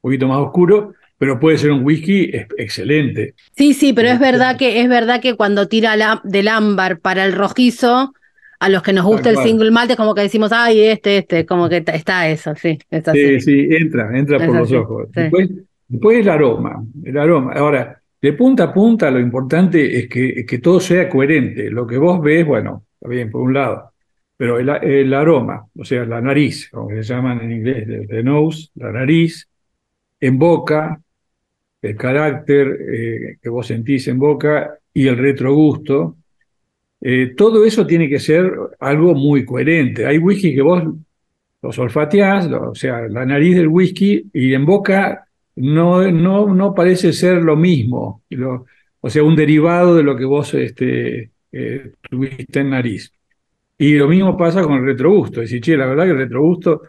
[0.01, 3.35] poquito más oscuro, pero puede ser un whisky ex- excelente.
[3.55, 7.01] Sí, sí, pero es Este- verdad que es verdad que cuando tira la, del ámbar
[7.01, 8.15] para el rojizo,
[8.61, 11.45] a los que nos gusta el single malt es como que decimos, ay, este, este,
[11.45, 13.41] como que está eso, sí, está Sí, así.
[13.41, 15.09] sí, entra, entra Es por los ojos.
[15.15, 15.21] sí.
[15.21, 15.51] Después,
[15.87, 17.53] después el aroma, el aroma.
[17.53, 21.71] Ahora, de punta a punta lo importante es que, todo sea coherente.
[21.71, 23.93] Lo que vos ves, bueno, está bien, por un lado,
[24.35, 28.93] pero el, aroma, o sea, la nariz, como se llaman en inglés, the, nose, la
[28.93, 29.47] nariz,
[30.21, 30.99] en boca,
[31.83, 36.17] el carácter eh, que vos sentís en boca y el retrogusto,
[37.03, 40.07] eh, todo eso tiene que ser algo muy coherente.
[40.07, 40.83] Hay whisky que vos
[41.61, 45.24] los olfateás, o sea, la nariz del whisky y en boca
[45.57, 48.67] no, no, no parece ser lo mismo, lo-
[49.01, 53.13] o sea, un derivado de lo que vos este, eh, tuviste en nariz.
[53.79, 56.83] Y lo mismo pasa con el retrogusto, es decir, che, la verdad que el retrogusto,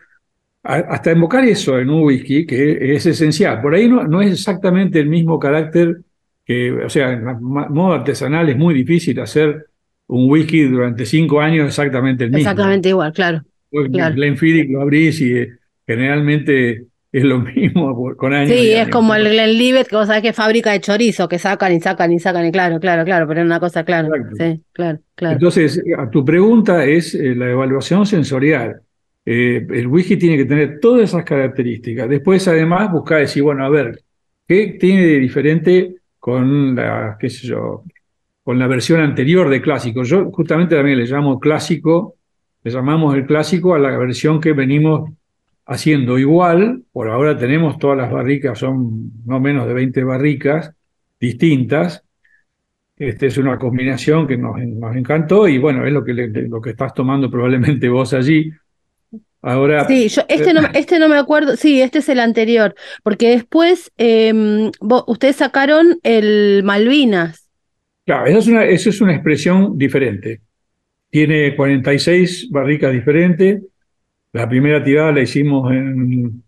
[0.64, 4.32] a- hasta invocar eso en un whisky, que es esencial, por ahí no, no es
[4.32, 5.98] exactamente el mismo carácter
[6.46, 9.66] que, o sea, en la modo artesanal es muy difícil hacer
[10.08, 12.50] un whisky durante cinco años exactamente el mismo.
[12.50, 13.42] Exactamente igual, claro.
[13.72, 14.16] Vos Claro.
[14.16, 15.50] Glenfiddich lo abrís y eh,
[15.88, 18.50] generalmente es lo mismo con años.
[18.50, 18.90] Sí, es años.
[18.90, 22.12] como el Glenlivet, que vos sabés que es fábrica de chorizo, que sacan y sacan
[22.12, 24.10] y sacan, y claro, claro, claro, pero es una cosa clara.
[24.38, 25.34] Sí, claro, claro.
[25.36, 28.82] Entonces, a tu pregunta es eh, la evaluación sensorial.
[29.26, 32.10] Eh, el whisky tiene que tener todas esas características.
[32.10, 33.98] Después, además, buscar decir, bueno, a ver,
[34.46, 37.84] ¿qué tiene de diferente con la, qué sé yo,
[38.44, 40.04] con la versión anterior de clásico?
[40.04, 42.16] Yo justamente también le llamo clásico,
[42.62, 45.12] le llamamos el clásico a la versión que venimos
[45.66, 46.84] haciendo igual.
[46.92, 50.72] Por ahora tenemos todas las barricas, son no menos de 20 barricas
[51.20, 52.04] distintas.
[52.98, 56.72] Este es una combinación que nos, nos encantó y bueno, es lo que, lo que
[56.72, 58.52] estás tomando probablemente vos allí.
[59.42, 62.74] Ahora, Sí, yo este no, este no me acuerdo, sí, este es el anterior,
[63.04, 67.50] porque después em, vos- ustedes sacaron el Malvinas.
[68.06, 70.42] claro, esa es una, esa es una expresión diferente.
[71.10, 73.64] Tiene 46 barricas diferentes.
[74.36, 76.44] La primera tirada la hicimos en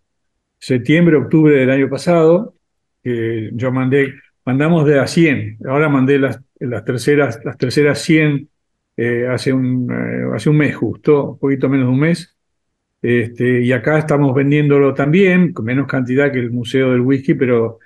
[0.58, 2.54] septiembre, octubre del año pasado,
[3.02, 4.12] que yo mandé,
[4.44, 6.38] mandamos de a 100, ahora mandé las,
[6.84, 8.46] terceras, las terceras 100
[8.94, 12.36] eh, hace, un, eh, hace un mes justo, un poquito menos de un mes,
[13.00, 17.78] este, y acá estamos vendiéndolo también, con menos cantidad que el Museo del Whisky, pero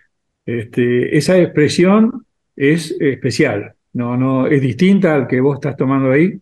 [0.45, 6.41] este, esa expresión es especial, no, no, es distinta al que vos estás tomando ahí.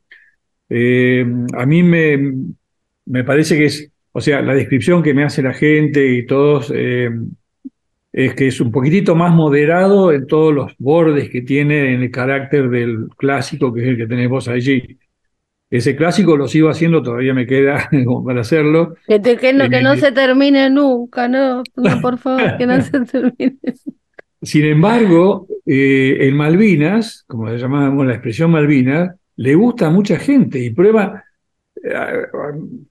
[0.71, 2.55] Eh, a mí me,
[3.11, 6.73] me parece que es, o sea, la descripción que me hace la gente y todos
[6.75, 7.11] eh,
[8.13, 12.11] es que es un poquitito más moderado en todos los bordes que tiene en el
[12.11, 14.99] carácter del clásico, que es el que tenés vos allí.
[15.71, 18.95] Ese clásico lo sigo haciendo, todavía me queda como para hacerlo.
[19.07, 22.81] Que, te- que no, que no se termine nunca, no, no, por favor, que no
[22.83, 23.59] se termine.
[24.43, 30.19] Sin embargo, eh, en Malvinas, como le llamamos la expresión Malvinas, le gusta a mucha
[30.19, 31.25] gente y prueba,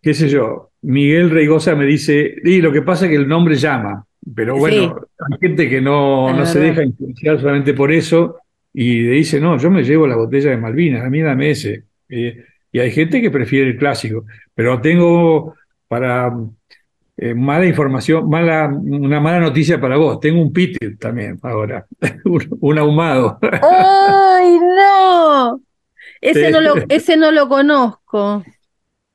[0.02, 3.56] qué sé yo, Miguel Reigosa me dice, y lo que pasa es que el nombre
[3.56, 4.96] llama, pero bueno,
[5.32, 8.38] hay gente que no, no se deja influenciar solamente por eso
[8.74, 11.86] y le dice, no, yo me llevo la botella de Malvinas, a mí dame ese.
[12.10, 15.56] Eh, y hay gente que prefiere el clásico, pero tengo
[15.88, 16.32] para
[17.18, 20.20] eh, mala información, mala, una mala noticia para vos.
[20.20, 21.86] Tengo un Peter también ahora,
[22.26, 23.40] un, un ahumado.
[23.42, 25.62] ¡Ay, no!
[26.22, 26.52] Ese Sí.
[26.52, 28.44] no lo, ese no lo conozco.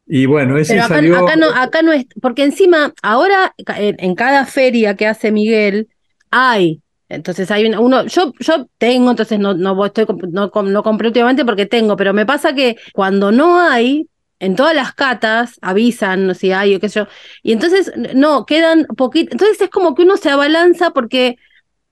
[0.06, 1.16] Y bueno, ese Pero acá, salió.
[1.18, 5.88] acá no, acá no es, porque encima, ahora en, en cada feria que hace Miguel,
[6.30, 6.80] hay.
[7.08, 11.44] Entonces hay una- uno, yo, yo tengo, entonces no, no estoy, no, no compré últimamente
[11.44, 14.08] porque tengo, pero me pasa que cuando no hay,
[14.40, 17.06] en todas las catas avisan si hay o qué sé yo,
[17.42, 21.36] y entonces no, quedan poquitos, entonces es como que uno se abalanza porque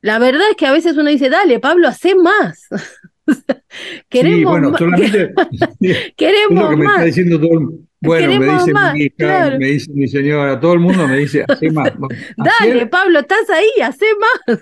[0.03, 2.69] la verdad es que a veces uno dice, dale, Pablo, hace más.
[4.09, 5.35] queremos sí, bueno, solamente.
[5.81, 6.13] es
[6.49, 7.05] lo queremos que me está más.
[7.05, 7.69] diciendo todo el
[8.01, 9.59] Bueno, me dice más, mi hija, claro.
[9.59, 11.97] me dice mi señora, todo el mundo me dice, hace más.
[11.97, 14.59] Bueno, Dale, hacer, Pablo, estás ahí, hace más.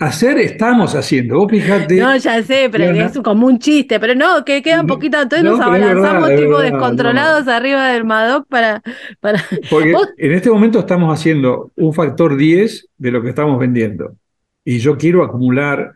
[0.00, 1.36] hacer estamos haciendo.
[1.38, 1.96] Vos fijate.
[1.96, 5.44] No, ya sé, pero es como un chiste, pero no, que quedan No, poquitas, entonces
[5.44, 8.82] no, nos verdad, abalanzamos tipo verdad, descontrolados arriba del Madoc para,
[9.20, 9.42] para...
[9.68, 14.16] Porque Vos- en este momento estamos haciendo un factor 10 de lo que estamos vendiendo.
[14.64, 15.94] Y yo quiero acumular,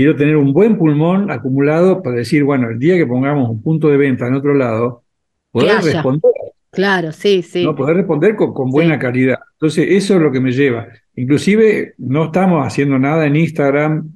[0.00, 3.90] quiero tener un buen pulmón acumulado para decir, bueno, el día que pongamos un punto
[3.90, 5.02] de venta en otro lado,
[5.50, 6.32] poder responder,
[6.70, 7.62] Claro, sí, sí.
[7.64, 7.74] ¿no?
[7.76, 9.00] Poder responder con, con buena Sí.
[9.00, 9.40] calidad.
[9.52, 10.88] Entonces, eso es lo que me lleva.
[11.16, 14.10] Inclusive, no estamos haciendo nada en Instagram.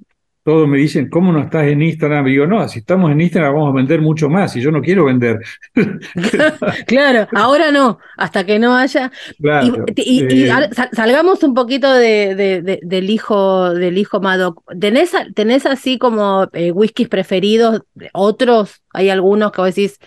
[0.44, 2.26] Todos me dicen, ¿cómo no estás en Instagram?
[2.28, 4.82] Y digo, no, si estamos en Instagram vamos a vender mucho más y yo no
[4.82, 5.38] quiero vender.
[6.86, 9.10] Claro, ahora no, hasta que no haya.
[9.58, 9.84] Y, Claro.
[9.96, 10.50] y- y Eh,
[10.92, 14.62] salgamos un poquito de, de- de- del hijo, del hijo Madoc.
[14.80, 17.82] ¿Tenés, tenés así como eh, whiskies preferidos?
[18.12, 18.82] ¿Otros?
[18.92, 19.98] ¿Hay algunos que vos decís,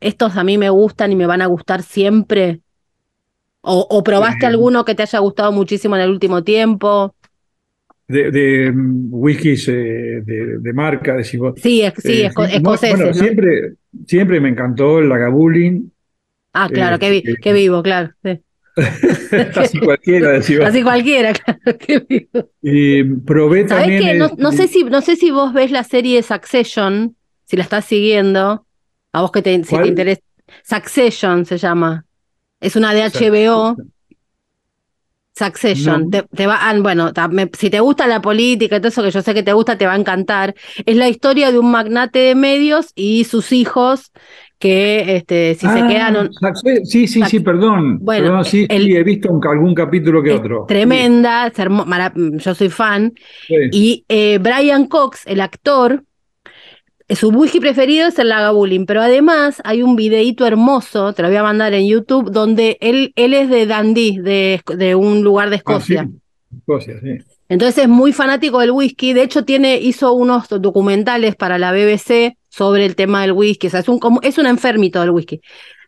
[0.00, 2.60] estos a mí me gustan y me van a gustar siempre?
[3.62, 7.14] ¿O, o probaste Eh, alguno que te haya gustado muchísimo en el último tiempo?
[8.08, 9.72] De, de, mm, whiskies eh,
[10.24, 11.54] de, de marca, decís vos.
[11.60, 13.12] Sí, es- sí, Eh, esco- escoceses, bueno, ¿no?
[13.14, 13.74] siempre,
[14.06, 15.92] siempre me encantó el Lagavulin,
[16.52, 18.12] Ah, claro, eh, vi- qué vivo, claro.
[18.22, 18.40] sí.
[19.56, 20.68] así cualquiera, decís vos.
[20.68, 22.50] Así cualquiera, claro, qué vivo.
[22.62, 24.02] Y probé ¿Sabés también.
[24.02, 27.56] que no, el- no sé si, no sé si vos ves la serie Succession, si
[27.56, 28.66] la estás siguiendo,
[29.12, 30.20] a vos que te, si te interesa.
[30.62, 32.04] Succession se llama.
[32.60, 33.68] Es una de HBO.
[33.70, 33.92] Succession.
[35.86, 36.08] No.
[36.10, 39.10] Te, te va, ah, bueno, me- si te gusta la política y todo eso que
[39.10, 40.54] yo sé que te gusta, te va a encantar.
[40.86, 44.12] Es la historia de un magnate de medios y sus hijos
[44.60, 46.16] que este, si se Ah, quedan.
[46.16, 47.98] un- Saxe- Sí, sí, sí, perdón.
[48.00, 50.64] Bueno, Perdón, sí, el- sí, he visto un- algún capítulo que otro.
[50.68, 53.12] tremenda, hermo- mara- yo soy fan.
[53.48, 53.68] Sí, sí.
[53.72, 56.04] Y eh, Brian Cox, el actor,
[57.10, 61.36] su whisky preferido es el Lagavulin, pero además hay un videíto hermoso, te lo voy
[61.36, 65.56] a mandar en YouTube, donde él, él es de Dundee, de, de un lugar de
[65.56, 66.08] Ah, Escocia.
[66.10, 67.18] sí, Escocia, sí.
[67.48, 69.12] Entonces es muy fanático del whisky.
[69.12, 73.66] De hecho, tiene, hizo unos documentales para la BBC sobre el tema del whisky.
[73.66, 75.40] O sea, es un, como- es un enfermito del whisky.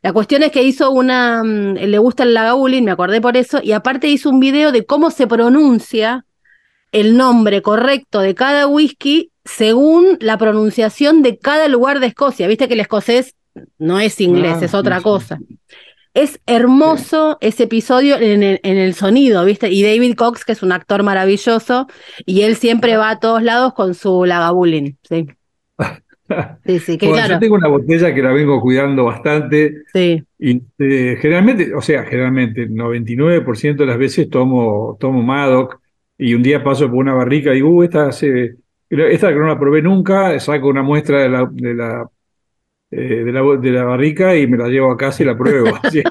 [0.02, 1.42] La cuestión es que hizo una.
[1.42, 3.60] mm, Le gusta el Lagavulin, me acordé por eso.
[3.62, 6.26] Y aparte hizo un video de cómo se pronuncia
[6.92, 12.48] el nombre correcto de cada whisky según la pronunciación de cada lugar de Escocia.
[12.48, 13.34] Viste que el escocés
[13.78, 15.38] no es inglés, Ah, es otra sí, cosa.
[16.14, 19.70] Es hermoso ese episodio en el, en el sonido, ¿viste?
[19.70, 21.88] Y David Cox, que es un actor maravilloso,
[22.26, 25.26] y él siempre va a todos lados con su Lagavulin, sí.
[26.66, 30.24] Sí, sí, que Bueno, claro, Yo tengo una botella que la vengo cuidando bastante sí.
[30.38, 35.80] y eh, generalmente, o sea, generalmente, 99% de las veces tomo, tomo Madoc
[36.18, 38.56] y un día paso por una barrica y digo, uh, esta, hace-
[38.90, 42.08] esta que no la probé nunca, saco una muestra de la, de la,
[42.90, 45.74] eh, de la, de la barrica y me la llevo a casa y la pruebo.
[45.82, 46.02] Así,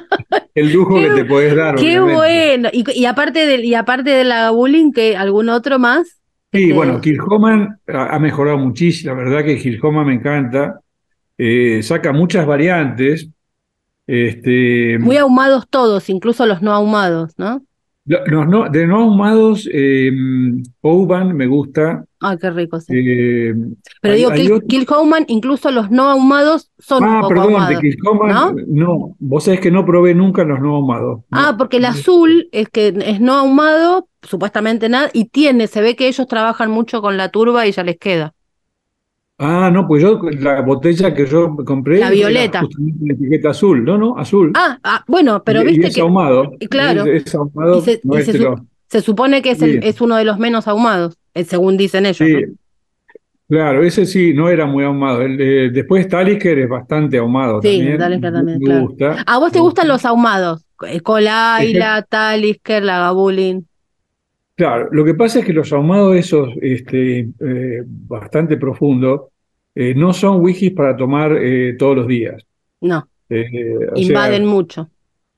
[0.55, 1.75] el lujo que te podés dar.
[1.75, 2.13] Qué obviamente.
[2.15, 2.69] bueno.
[2.71, 6.21] Y, y aparte del, y aparte de la bullying, que algún otro más.
[6.51, 9.13] Sí, Este, bueno, Kilhoman ha ha mejorado muchísimo.
[9.13, 10.79] La verdad que Kilhoman me encanta.
[11.37, 13.29] Eh, saca muchas variantes.
[14.07, 17.63] Este, Muy ahumados todos, incluso los no ahumados, ¿no?
[18.05, 20.11] Lo- los no- de no ahumados, eh,
[20.81, 22.05] Oban me gusta.
[22.21, 22.93] Ah, qué rico, sí.
[22.95, 23.53] eh,
[24.01, 27.17] Pero hay- digo, hay Kill, otro- Kill Homan, incluso los no ahumados son un Ah,
[27.21, 27.81] poco perdón, de ahumados.
[27.81, 28.53] Kilhoman, ¿no?
[28.67, 31.17] no, vos sabés que no probé nunca los no ahumados.
[31.19, 31.23] No.
[31.31, 35.95] Ah, porque el azul es que es no ahumado, supuestamente nada, y tiene, se ve
[35.95, 38.33] que ellos trabajan mucho con la turba y ya les queda.
[39.37, 41.99] Ah, no, pues yo, la botella que yo compré.
[41.99, 42.61] La violeta.
[42.61, 43.83] justamente la etiqueta azul.
[43.83, 44.51] No, no, azul.
[44.55, 46.51] Ah, ah, bueno, pero Y- y viste es que ahumado.
[46.69, 47.05] claro.
[47.05, 49.99] Es, es ahumado, Y se- no y es se su- supone que es, el- es
[49.99, 52.17] uno de los menos ahumados, eh, según dicen ellos.
[52.17, 52.53] Sí, ¿no?
[53.49, 55.21] claro, ese sí, no era muy ahumado.
[55.21, 57.97] El, eh, después Talisker es bastante ahumado Sí, también.
[57.97, 58.87] Talisker también, me claro.
[58.87, 59.23] gusta.
[59.27, 59.93] ¿A vos te gustan gusta.
[59.93, 60.65] los ahumados?
[60.87, 63.67] Eh, Colaila, Talisker, Lagavulin.
[64.55, 69.23] Claro, lo que pasa es que los ahumados esos, este, eh, bastante profundos,
[69.73, 72.41] eh, no son whiskies para tomar eh, todos los días.
[72.81, 73.45] No, Eh,
[73.95, 74.89] sea, invaden mucho.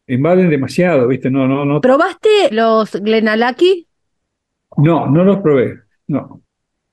[0.08, 1.32] invaden demasiado, ¿viste?
[1.32, 1.82] No, no, no.
[1.82, 3.88] ¿Probaste los Glenalaki?
[4.78, 5.80] No, no los probé.
[6.08, 6.42] No.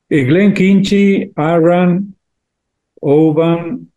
[0.08, 2.14] Eh, Glen Kinchy, Arran,
[3.00, 3.90] Oban.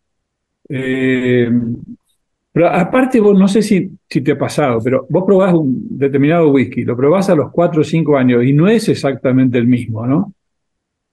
[2.58, 6.50] Pero aparte, vos no sé si, si te ha pasado, pero vos probás un determinado
[6.50, 10.04] whisky, lo probás a los 4 o 5 años y no es exactamente el mismo,
[10.04, 10.32] ¿no?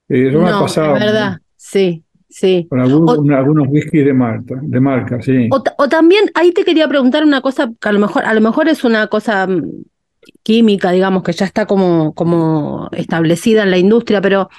[0.10, 2.66] Eh, yo me ha No, pasado es verdad, sí, sí.
[2.68, 5.48] con algún- O- algunos whiskies de marca, de marca, sí.
[5.52, 8.41] O, o también ahí te quería preguntar una cosa que a lo mejor, a lo
[8.41, 9.62] mejor es una cosa mm,
[10.43, 14.49] química, digamos, que ya está como, como establecida en la industria, pero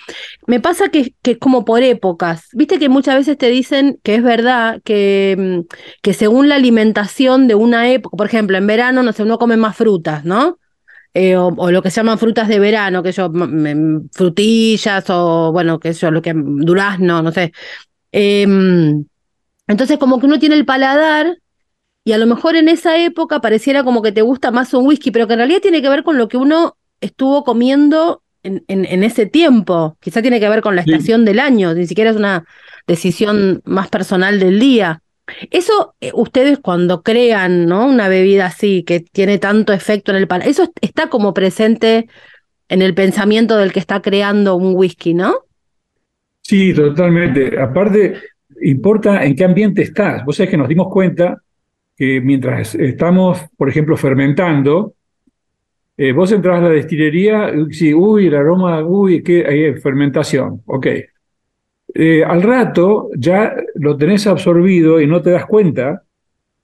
[0.47, 2.49] me pasa que, que es como por épocas.
[2.53, 7.49] Viste que muchas veces te dicen que es verdad que, mm, que según la alimentación
[7.49, 10.59] de una época, por ejemplo, en verano, no sé, uno come más frutas, ¿no?
[11.15, 13.31] Eh, o, lo que se llaman frutas de verano, que yo,
[14.13, 17.53] frutillas o, bueno, que yo, lo que, durazno, no sé.
[18.13, 19.05] Em,
[19.67, 21.39] entonces, como que uno tiene el paladar
[22.07, 25.11] y a lo mejor en esa época pareciera como que te gusta más un whisky,
[25.11, 28.87] pero que en realidad tiene que ver con lo que uno estuvo comiendo en, en-
[28.87, 29.99] en ese tiempo.
[30.01, 30.91] Quizá tiene que ver con la Sí.
[30.93, 32.47] estación del año, ni siquiera es una
[32.87, 35.03] decisión más personal del día.
[35.51, 37.87] Eso, eh, ustedes cuando crean, ¿no?
[37.89, 42.09] Una bebida así, que tiene tanto efecto en el paladar, eso está como presente
[42.69, 45.35] en el pensamiento del que está creando un whisky, ¿no?
[46.43, 47.61] Sí, totalmente.
[47.61, 48.15] Aparte,
[48.63, 50.25] importa en qué ambiente estás.
[50.25, 51.43] Vos sabés que nos dimos cuenta
[51.97, 54.95] que mientras estamos, por ejemplo, fermentando,
[55.97, 60.87] eh, vos entras a la destilería, sí, uy, el aroma, uy, qué hay fermentación, ok.
[61.95, 66.03] Eh, al rato ya lo tenés absorbido y no te das cuenta,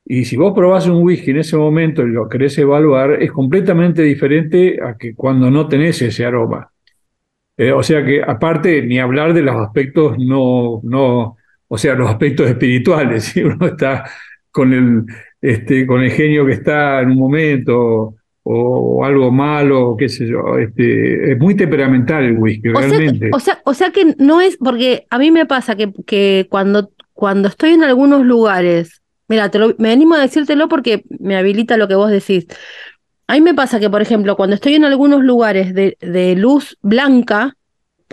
[0.04, 4.02] y si vos probás un whisky en ese momento y lo querés evaluar, es completamente
[4.02, 6.70] diferente a que cuando no tenés ese aroma.
[7.56, 11.36] Eh, o sea que aparte, ni hablar de los aspectos no, no,
[11.68, 14.04] o sea, los aspectos espirituales, si uno está
[14.52, 15.04] con el,
[15.40, 20.58] este, con el genio que está en un momento o, algo malo, qué sé yo,
[20.58, 23.30] este, es muy temperamental el whisky, O sea, que, realmente.
[23.32, 26.90] o, sea, o sea que no es, porque a mí me pasa que, que cuando,
[27.12, 31.76] cuando estoy en algunos lugares, mira, te lo- me animo a decírtelo porque me habilita
[31.76, 32.46] lo que vos decís.
[33.28, 36.76] A mí me pasa que, por ejemplo, cuando estoy en algunos lugares de, de luz
[36.82, 37.56] blanca,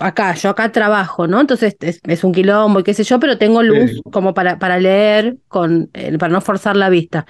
[0.00, 1.40] acá, yo acá trabajo, ¿no?
[1.40, 4.02] Entonces es, es un quilombo y qué sé yo, pero tengo luz Sí.
[4.10, 7.26] como para, para leer, con, eh, para no forzar la vista.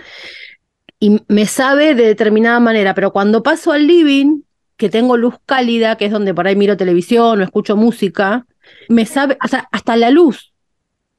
[0.99, 4.43] Y me sabe de determinada manera, pero cuando paso al living,
[4.77, 8.47] que tengo luz cálida, que es donde por ahí miro televisión o escucho música,
[8.89, 10.53] me sabe, o sea, hasta la luz.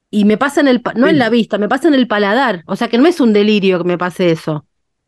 [0.10, 2.64] Y me pasa en el, no en la vista, me pasa en el paladar.
[2.68, 4.66] O sea que no es un delirio que me pase eso.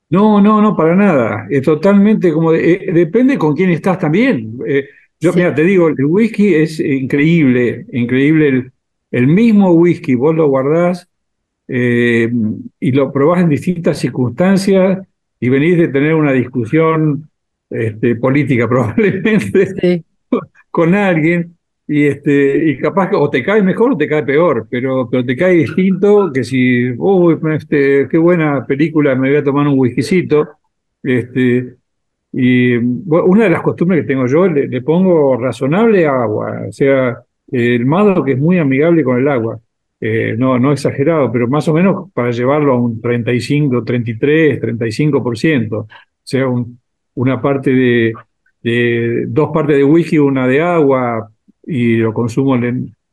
[0.09, 1.45] No, no, no, para nada.
[1.49, 4.57] Es totalmente como, de- eh, depende con quién estás también.
[4.67, 4.85] Eh,
[5.23, 5.39] yo, Sí.
[5.39, 8.47] mira, te digo, el whisky es increíble, increíble.
[8.49, 8.71] El,
[9.11, 11.07] el mismo whisky, vos lo guardás
[11.67, 12.31] eh,
[12.79, 14.99] y lo probás en distintas circunstancias
[15.39, 17.29] y venís de tener una discusión
[17.69, 20.05] este, política probablemente Sí.
[20.71, 21.55] con alguien
[21.87, 25.25] y este y capaz que o te cae mejor o te cae peor, pero, pero
[25.25, 29.77] te cae distinto que si, uy, este, qué buena película, me voy a tomar un
[29.77, 30.47] whiskycito.
[31.03, 31.75] Este,
[32.33, 36.71] y bueno, una de las costumbres que tengo yo, le, le pongo razonable agua, o
[36.71, 37.17] sea,
[37.51, 39.59] el mado que es muy amigable con el agua.
[40.05, 45.77] Eh, no, no exagerado, pero más o menos para llevarlo a un 35, 33, 35%.
[45.77, 45.87] O
[46.23, 46.77] sea, un-
[47.15, 48.13] una parte de,
[48.61, 51.29] de- dos partes de whisky, una de agua,
[51.65, 52.59] y lo consumo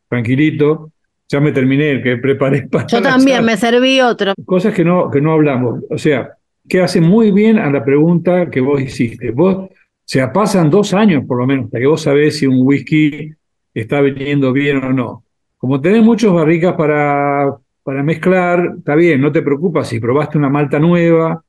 [0.08, 0.90] tranquilito.
[1.28, 4.32] Ya me terminé el que preparé para Yo también me serví otro.
[4.44, 5.84] Cosas que no, que no hablamos.
[5.90, 6.30] O sea,
[6.70, 9.32] que hace muy bien a la pregunta que vos hiciste.
[9.32, 9.70] Vos, o
[10.04, 13.32] sea, pasan dos años por lo menos hasta que vos sabés si un whisky
[13.74, 15.24] está viniendo bien o no.
[15.58, 20.48] Como tenés muchos barricas para, para mezclar, está bien, no te preocupas si probaste una
[20.48, 21.44] malta nueva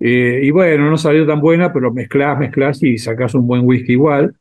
[0.00, 3.92] eh, y bueno, no salió tan buena, pero mezclás, mezclás y sacás un buen whisky
[3.92, 4.34] igual,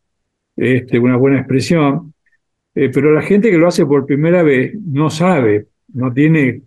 [0.56, 2.14] este, una buena expresión.
[2.76, 6.62] Eh, pero la gente que lo hace por primera vez no sabe, no tiene...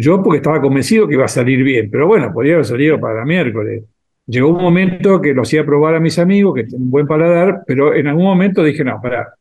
[0.00, 3.24] Yo porque estaba convencido que iba a salir bien, pero bueno, podría haber salido para
[3.24, 3.84] miércoles.
[4.26, 7.62] Llegó un momento que lo hacía probar a mis amigos, que tienen un buen paladar,
[7.66, 9.34] pero en algún momento dije, no, pará.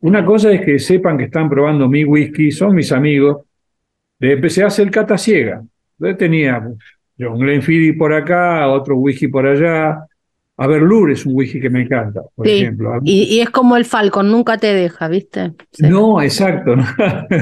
[0.00, 3.38] Una cosa es que sepan que están probando mi whisky, son mis amigos.
[4.18, 5.62] Le empecé a hacer cata ciega.
[5.98, 6.62] Entonces tenía
[7.18, 10.06] John Glenfiddich por acá, otro whisky por allá.
[10.56, 13.00] A ver, Lourdes es un whisky que me encanta, por Sí, ejemplo.
[13.04, 15.52] Y, y es como el Falcon, nunca te deja, ¿viste?
[15.72, 15.88] Sí.
[15.88, 16.76] No, exacto.
[16.76, 16.84] no.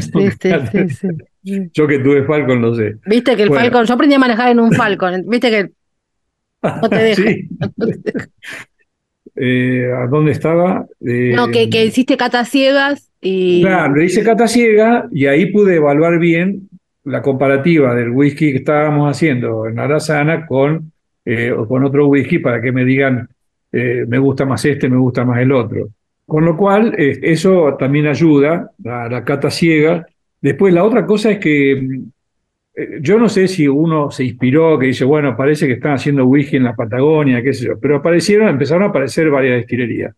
[0.00, 1.08] Sí, sí, sí, sí.
[1.74, 2.96] Yo que tuve Falcon lo sé.
[3.06, 3.64] Viste que el Bueno.
[3.64, 5.70] Falcon, yo aprendí a manejar en un Falcon, viste que
[6.62, 7.22] no te deja.
[7.24, 7.48] Sí.
[9.34, 10.86] Eh, ¿A dónde estaba?
[11.00, 15.50] Eh, No, que, que hiciste catas ciegas y Claro, le hice cata ciega y ahí
[15.50, 16.68] pude evaluar bien
[17.04, 20.92] la comparativa del whisky que estábamos haciendo en Arasana con,
[21.24, 23.28] eh, con otro whisky para que me digan
[23.72, 25.88] eh, me gusta más este, me gusta más el otro.
[26.26, 30.06] Con lo cual, eso también ayuda a la cata ciega.
[30.42, 31.72] Después, la otra cosa es que
[32.74, 36.26] eh, yo no sé si uno se inspiró, que dice, bueno, parece que están haciendo
[36.26, 40.14] whisky en la Patagonia, qué sé yo, pero aparecieron, empezaron a aparecer varias destilerías.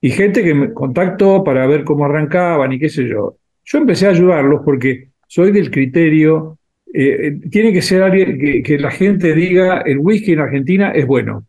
[0.00, 3.36] Y gente que me contactó para ver cómo arrancaban y qué sé yo.
[3.64, 6.58] Yo empecé a ayudarlos porque soy del criterio,
[6.92, 11.06] eh, eh, tiene que ser alguien que, la gente diga, el whisky en Argentina es
[11.06, 11.46] bueno.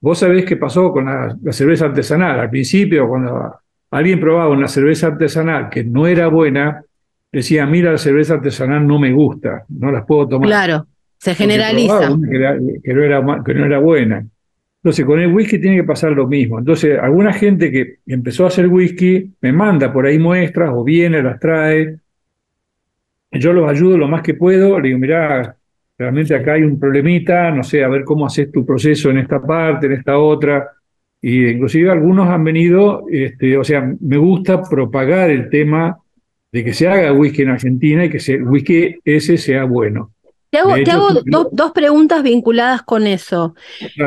[0.00, 2.38] Vos sabés qué pasó con la cerveza artesanal.
[2.38, 3.56] Al principio, cuando
[3.90, 6.84] alguien probaba una cerveza artesanal que no era buena,
[7.32, 10.48] decía, mira, la cerveza artesanal no me gusta, no las puedo tomar.
[10.48, 10.86] claro,
[11.18, 12.16] se generaliza.
[12.30, 14.24] Que, era- que no era, que no era buena.
[14.82, 16.58] Entonces, con el whisky tiene que pasar lo mismo.
[16.58, 21.22] Entonces, alguna gente que empezó a hacer whisky me manda por ahí muestras o viene,
[21.22, 21.96] las trae.
[23.32, 24.78] Yo los ayudo lo más que puedo.
[24.80, 25.56] Le digo, mirá,
[25.98, 29.42] realmente acá hay un problemita, no sé, a ver cómo haces tu proceso en esta
[29.42, 30.68] parte, en esta otra.
[31.20, 35.98] Y inclusive algunos han venido, este, o sea, me gusta propagar el tema
[36.52, 40.12] de que se haga whisky en Argentina y que el whisky ese sea bueno.
[40.50, 40.92] Te hago, te
[41.26, 43.54] dos, dos preguntas vinculadas con eso.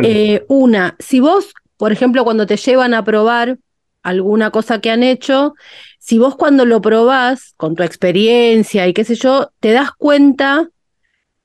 [0.03, 3.59] Eh, una, si vos, por ejemplo, cuando te llevan a probar
[4.01, 5.53] alguna cosa que han hecho,
[5.99, 10.67] si vos cuando lo probás, con tu experiencia y qué sé yo, te das cuenta,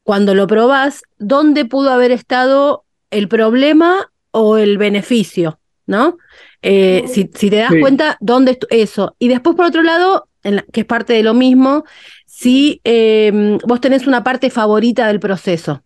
[0.02, 6.16] cuando lo probás, dónde pudo haber estado el problema o el beneficio, ¿no?
[6.62, 7.80] Eh, si, si te das Sí.
[7.80, 9.14] cuenta dónde eso.
[9.18, 11.84] Y después, por otro lado, en la- que es parte de lo mismo,
[12.26, 15.82] si eh, vos tenés una parte favorita del proceso.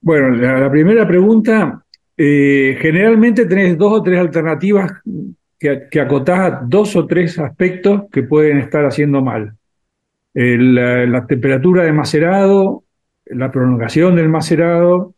[0.00, 1.82] Bueno, la, la primera pregunta,
[2.16, 4.92] eh, generalmente tenés dos o tres alternativas
[5.58, 9.56] que, que acotás a dos o tres aspectos que pueden estar haciendo mal.
[10.34, 12.82] La temperatura de macerado,
[13.26, 15.13] la prolongación del macerado,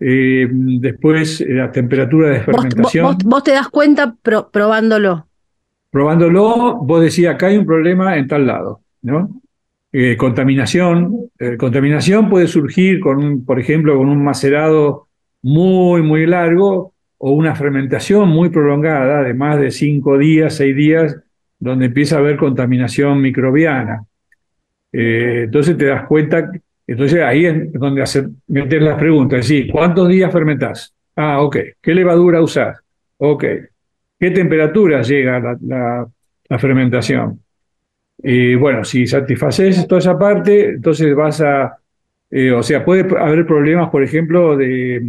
[0.00, 3.04] eh, después eh, la temperatura de vos, fermentación.
[3.06, 5.26] vos- vos te das cuenta pro- probándolo.
[5.90, 9.40] Probándolo, vos decís, acá hay un problema en tal lado, ¿no?
[9.90, 11.30] Eh, contaminación.
[11.38, 15.08] Eh, contaminación puede surgir con, por ejemplo, con un macerado
[15.42, 21.16] muy, muy largo o una fermentación muy prolongada de más de cinco días, seis días,
[21.58, 24.04] donde empieza a haber contaminación microbiana.
[24.92, 26.50] Eh, entonces te das cuenta,
[26.88, 30.94] entonces ahí es donde hacer, meter las preguntas, decir, ¿cuántos días fermentás?
[31.14, 31.56] Ah, ok.
[31.82, 32.78] ¿Qué levadura usás?
[33.18, 33.44] Ok.
[34.18, 36.08] ¿Qué temperatura llega la,
[36.58, 37.40] fermentación?
[38.22, 41.76] Y bueno, si satisfaces toda esa parte, entonces vas a,
[42.30, 45.02] eh, o sea, puede haber problemas, por ejemplo, de,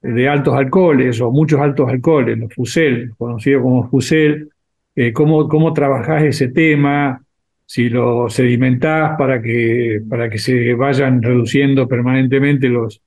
[0.00, 4.48] de altos alcoholes o muchos altos alcoholes, los fusel, conocido como fusel,
[4.96, 7.23] eh, cómo, cómo trabajás ese tema,
[7.66, 13.00] si lo sedimentás para que, para que se vayan reduciendo permanentemente los,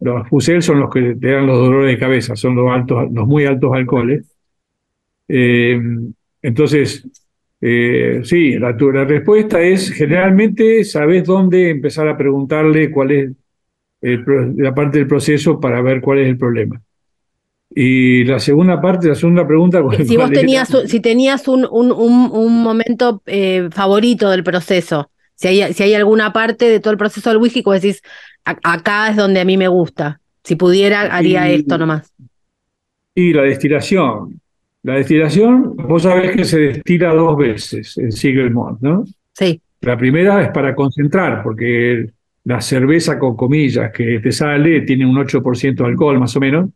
[0.00, 3.26] los fusel son los que te dan los dolores de cabeza, son los altos, los
[3.26, 4.26] muy altos alcoholes.
[5.28, 5.80] Eh,
[6.42, 7.06] entonces,
[7.60, 13.32] eh, sí, la, la respuesta es generalmente sabes dónde empezar a preguntarle cuál es
[14.00, 14.24] el
[14.58, 16.80] la parte del proceso para ver cuál es el problema.
[17.74, 20.40] Y la segunda parte, la segunda pregunta, ¿cuál- Si vos cuál era?
[20.40, 25.72] tenías, un- si tenías un, un, un, un momento eh, favorito del proceso, si hay,
[25.74, 28.00] si hay alguna parte de todo el proceso del whisky que vos decís,
[28.44, 30.20] "A- acá es donde a mí me gusta.
[30.44, 32.12] Si pudiera, haría Y- esto nomás.
[33.14, 34.40] Y la destilación.
[34.82, 39.04] La destilación, vos sabés que se destila dos veces el single malt, ¿no?
[39.32, 42.06] Sí, La primera es para concentrar, porque
[42.44, 46.70] la cerveza con comillas que te sale tiene un 8% de alcohol más o menos,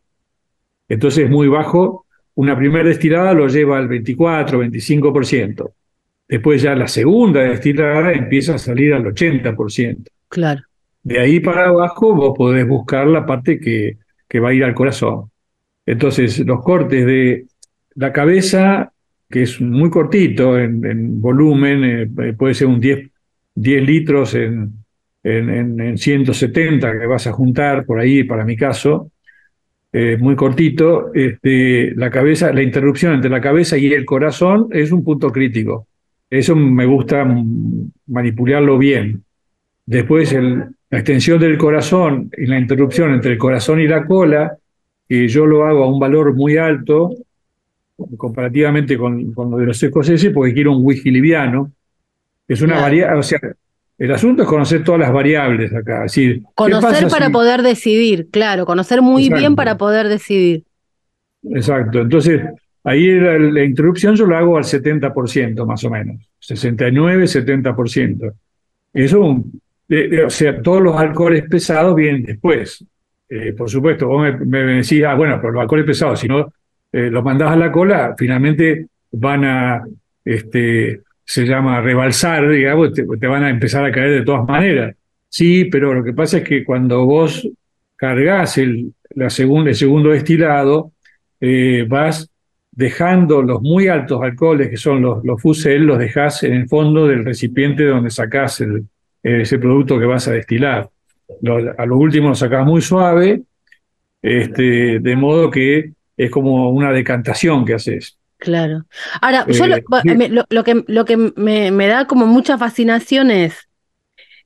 [0.93, 2.05] entonces es muy bajo.
[2.35, 5.71] Una primera destilada lo lleva al 24, 25%.
[6.27, 10.09] Después ya la segunda destilada empieza a salir al 80%.
[10.27, 10.61] Claro.
[11.03, 14.73] De ahí para abajo vos podés buscar la parte que, que va a ir al
[14.73, 15.31] corazón.
[15.85, 17.45] Entonces, los cortes de
[17.95, 18.91] la cabeza,
[19.29, 23.09] que es muy cortito en, en volumen, eh, puede ser un 10,
[23.55, 24.73] 10 litros en,
[25.23, 29.11] en, en, 170 que vas a juntar por ahí, para mi caso,
[29.93, 34.91] eh, muy cortito, este, la cabeza, la interrupción entre la cabeza y el corazón es
[34.91, 35.87] un punto crítico.
[36.29, 37.27] Eso me gusta
[38.07, 39.23] manipularlo bien.
[39.85, 44.57] Después el, la extensión del corazón y la interrupción entre el corazón y la cola,
[45.07, 47.13] que yo lo hago a un valor muy alto,
[48.17, 51.71] comparativamente con, con lo de los escoceses, porque quiero un whisky liviano.
[52.47, 53.39] Es una variable, o sea,
[54.03, 56.05] el asunto es conocer todas las variables acá.
[56.05, 60.63] Es decir, ¿qué Conocer para si- poder decidir, claro, conocer muy bien para poder decidir.
[61.43, 62.01] Exacto.
[62.01, 62.41] Entonces,
[62.83, 66.17] ahí la, la interrupción yo lo hago al 70% más o menos.
[66.39, 68.33] 69, 70%.
[68.93, 69.43] Eso,
[69.89, 72.83] eh, o sea, todos los alcoholes pesados vienen después.
[73.29, 76.51] Eh, por supuesto, vos me, me decís, ah, bueno, pero los alcoholes pesados, si no
[76.91, 79.83] eh, los mandás a la cola, finalmente van a,
[80.25, 81.01] este,
[81.31, 84.97] se llama rebalsar, digamos, te, te van a empezar a caer de todas maneras.
[85.29, 87.47] Sí, pero lo que pasa es que cuando vos
[87.95, 90.91] cargas el, la el segundo destilado,
[91.39, 92.29] eh, vas
[92.69, 97.07] dejando los muy altos alcoholes, que son los, los fusel, los dejas en el fondo
[97.07, 98.87] del recipiente donde sacás el,
[99.23, 100.89] ese producto que vas a destilar.
[101.77, 103.41] A lo último lo sacás muy suave,
[104.21, 108.17] este, de modo que es como una decantación que haces.
[108.41, 108.85] Claro.
[109.21, 112.57] Ahora, yo Eh, lo, me- lo- lo que, lo que me, me da como mucha
[112.57, 113.53] fascinación es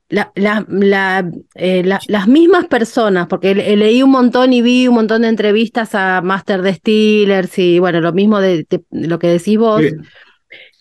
[0.09, 4.89] la, la- la, eh, la- las mismas personas, porque le- leí un montón y vi
[4.89, 9.27] un montón de entrevistas a Master Distillers y bueno, lo mismo de, de lo que
[9.27, 9.81] decís vos,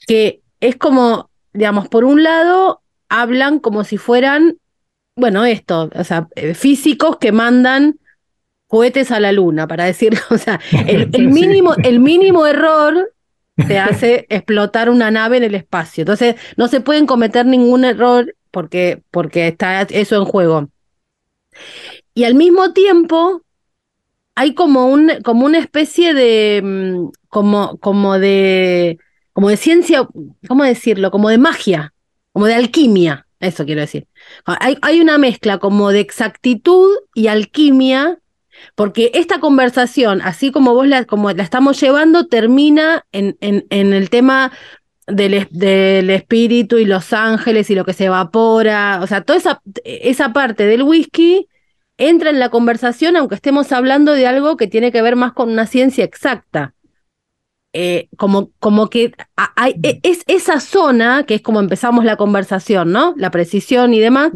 [0.09, 4.57] que es como, digamos, por un lado, hablan como si fueran,
[5.17, 8.01] bueno, esto, o sea, eh, físicos que mandan
[8.75, 10.59] cohetes a la luna, para decirlo, o sea,
[10.89, 13.12] el, el mínimo, el mínimo error
[13.68, 16.03] te hace explotar una nave en el espacio.
[16.03, 20.70] Entonces, no se pueden cometer ningún error porque, porque está eso en juego.
[22.14, 23.43] Y al mismo tiempo,
[24.35, 28.99] hay como un, como una especie de, mm, como, como de,
[29.33, 30.09] como de ciencia,
[30.49, 31.12] ¿cómo decirlo?
[31.12, 31.95] Como de magia,
[32.33, 34.09] como de alquimia, eso quiero decir.
[34.47, 38.18] Hay, hay una mezcla como de exactitud y alquimia,
[38.75, 43.93] porque esta conversación, así como vos la, como la estamos llevando, termina en, en, en
[43.93, 44.53] el tema
[45.07, 49.62] del, del espíritu y los ángeles y lo que se evapora, o sea, toda esa,
[49.85, 51.47] esa parte del whisky
[51.99, 55.51] entra en la conversación, aunque estemos hablando de algo que tiene que ver más con
[55.51, 56.75] una ciencia exacta.
[57.77, 59.12] Eh, como, como que
[59.57, 63.15] hay- e- es esa zona, que es como empezamos la conversación, ¿no?
[63.17, 64.31] La precisión y demás,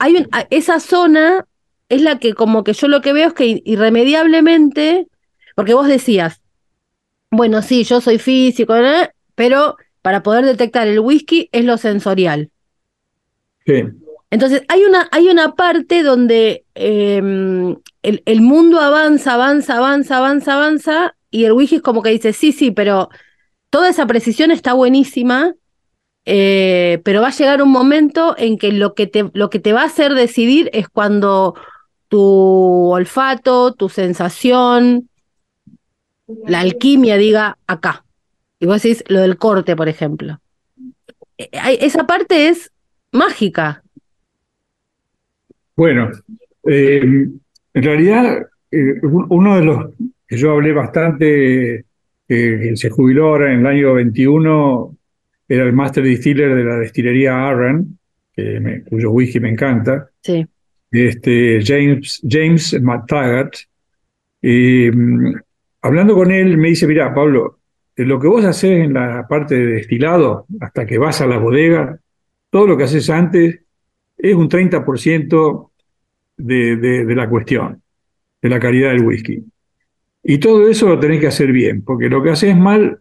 [0.00, 1.46] hay un- esa zona
[1.88, 5.08] es la que como que yo lo que veo es que irremediablemente,
[5.54, 6.42] porque vos decías,
[7.30, 9.10] bueno, sí, yo soy físico, ¿eh?
[9.34, 12.50] pero para poder detectar el whisky es lo sensorial.
[13.64, 13.82] Sí.
[14.30, 20.54] Entonces, hay una, hay una parte donde eh, el, el mundo avanza, avanza, avanza, avanza,
[20.54, 23.08] avanza, y el whisky es como que dice, sí, sí, pero
[23.70, 25.54] toda esa precisión está buenísima,
[26.24, 29.72] eh, pero va a llegar un momento en que lo que te, lo que te
[29.72, 31.54] va a hacer decidir es cuando
[32.08, 35.08] tu olfato, tu sensación,
[36.46, 38.04] la alquimia diga acá.
[38.58, 40.40] Y vos decís lo del corte, por ejemplo.
[41.38, 42.70] Eh, hay- Esa parte es
[43.12, 43.82] mágica.
[45.76, 46.10] Bueno,
[46.64, 49.90] eh, en realidad, eh, un- uno de los
[50.26, 51.84] que yo hablé bastante,
[52.26, 54.96] que, que se jubiló ahora en el año 21,
[55.48, 57.98] era el Master Distiller de la destilería Arran,
[58.34, 60.44] que me- cuyo whisky me encanta, Sí.
[60.90, 63.54] Este, James, James McTaggart.
[64.42, 65.34] Mm,
[65.82, 67.60] hablando con él, me dice, mira, Pablo,
[67.96, 71.38] eh, lo que vos haces en la parte de destilado, hasta que vas a la
[71.38, 71.98] bodega,
[72.50, 73.60] todo lo que haces antes
[74.16, 75.72] es un 30%
[76.36, 77.82] de, de, de la cuestión,
[78.42, 79.44] de la calidad del whisky.
[80.22, 83.00] Y todo eso lo tenés que hacer bien, porque lo que haces mal,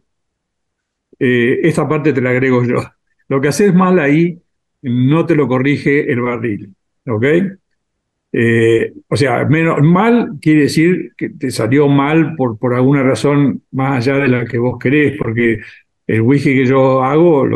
[1.19, 2.77] eh, esta parte te la agrego yo.
[3.27, 4.39] Lo que haces mal ahí
[4.81, 6.75] no te lo corrige el barril,
[7.07, 7.25] ¿ok?
[8.38, 13.61] Eh, o sea, menos mal quiere decir que te salió mal por, por alguna razón
[13.71, 15.61] más allá de la que vos querés, porque
[16.05, 17.47] el whisky que yo hago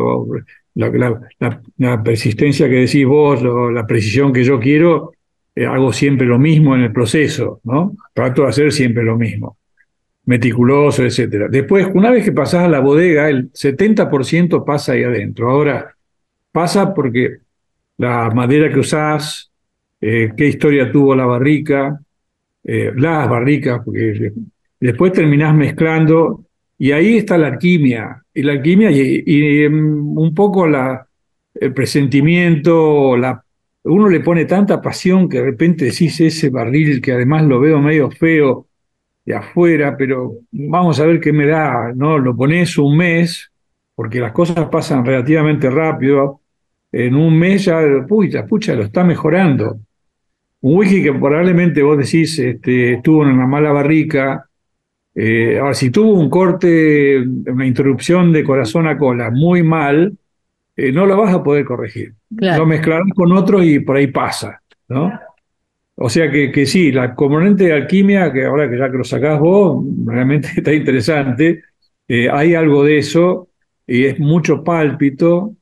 [0.76, 5.12] la, persistencia que decís vos, la precisión que yo quiero,
[5.54, 7.98] eh, hago siempre lo mismo en el proceso, ¿no?
[8.14, 9.58] Trato de hacer siempre lo mismo,
[10.28, 11.50] meticuloso, etcétera.
[11.50, 15.50] Después, una vez que pasás a la bodega, el 70% pasa ahí adentro.
[15.50, 15.94] Ahora,
[16.54, 17.40] pasa porque
[17.98, 19.49] la madera que usás,
[20.02, 22.00] eh, qué historia tuvo la barrica,
[22.64, 24.32] eh, las barricas, porque
[24.80, 26.46] después terminás mezclando
[26.78, 33.44] y ahí está la alquimia, y la alquimia y, mm, un poco el presentimiento, la,
[33.84, 37.80] uno le pone tanta pasión que de repente decís ese barril que además lo veo
[37.80, 38.68] medio feo
[39.26, 42.18] de afuera, pero vamos a ver qué me da, ¿no?
[42.18, 43.52] Lo pones un mes,
[43.96, 46.42] porque las cosas pasan relativamente rápido,
[46.92, 49.80] en un mes ya, pucha, pucha, lo está mejorando.
[50.62, 54.46] Un whisky que probablemente vos decís este, estuvo en una mala barrica,
[55.16, 60.18] eh, ahora, si tuvo un corte, una interrupción de corazón a cola muy mal,
[60.76, 62.14] eh, no lo vas a poder corregir.
[62.36, 62.60] Claro.
[62.60, 65.12] Lo mezclarás con otro y por ahí pasa, ¿no?
[65.96, 69.04] O sea que, que sí, la componente de alquimia, que ahora que ya que lo
[69.04, 71.64] sacás vos, realmente está interesante,
[72.08, 73.50] eh, hay algo de eso,
[73.86, 75.56] y es mucho pálpito,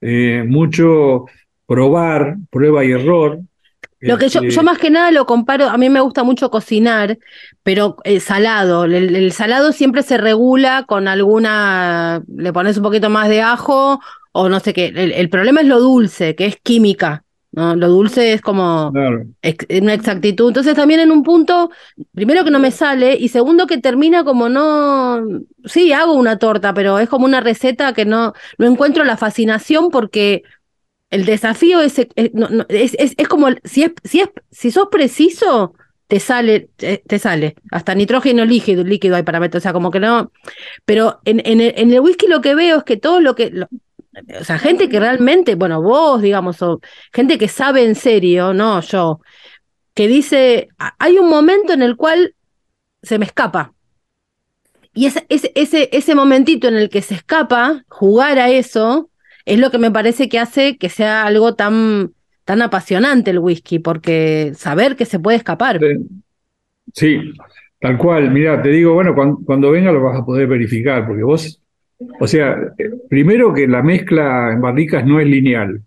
[0.00, 1.26] eh, mucho
[1.66, 3.40] probar, prueba y error.
[4.04, 6.50] Lo que yo, Este, yo más que nada lo comparo, a mí me gusta mucho
[6.50, 7.18] cocinar,
[7.62, 13.10] pero eh, salado, el, el salado siempre se regula con alguna, le pones un poquito
[13.10, 14.00] más de ajo
[14.32, 14.86] o no sé qué.
[14.86, 17.76] El, el problema es lo dulce, que es química, ¿no?
[17.76, 19.26] Lo dulce es como claro.
[19.42, 20.48] ex- una exactitud.
[20.48, 21.70] Entonces también en un punto,
[22.14, 25.20] primero que no me sale y segundo que termina como no,
[25.64, 29.90] sí, hago una torta, pero es como una receta que no, no encuentro la fascinación
[29.90, 30.42] porque
[31.12, 31.94] el desafío es,
[32.34, 35.74] no- no- es, es- es como, si, es, si, es, si sos preciso,
[36.08, 37.56] te sale, te, sale.
[37.70, 40.32] Hasta nitrógeno líquido, líquido hay para meter, o sea, como que no.
[40.86, 41.60] Pero en, en,
[41.92, 43.52] el, whisky lo que veo es que todo lo que.
[44.40, 46.80] o sea, gente que realmente, bueno, vos, digamos, o
[47.12, 49.20] gente que sabe en serio, no yo,
[49.94, 52.34] que dice, "Ah, hay un momento en el cual
[53.02, 53.74] se me escapa.
[54.94, 59.10] Y ese, ese, ese, ese momentito en el que se escapa, jugar a eso,
[59.44, 62.12] es lo que me parece que hace que sea algo tan,
[62.44, 65.80] tan apasionante el whisky, porque saber que se puede escapar.
[66.92, 67.18] Sí,
[67.80, 68.30] tal cual.
[68.30, 71.60] Mira, te digo, bueno, cuando, cuando venga lo vas a poder verificar, porque vos,
[72.20, 72.56] o sea,
[73.08, 75.80] primero que la mezcla en barricas no es lineal.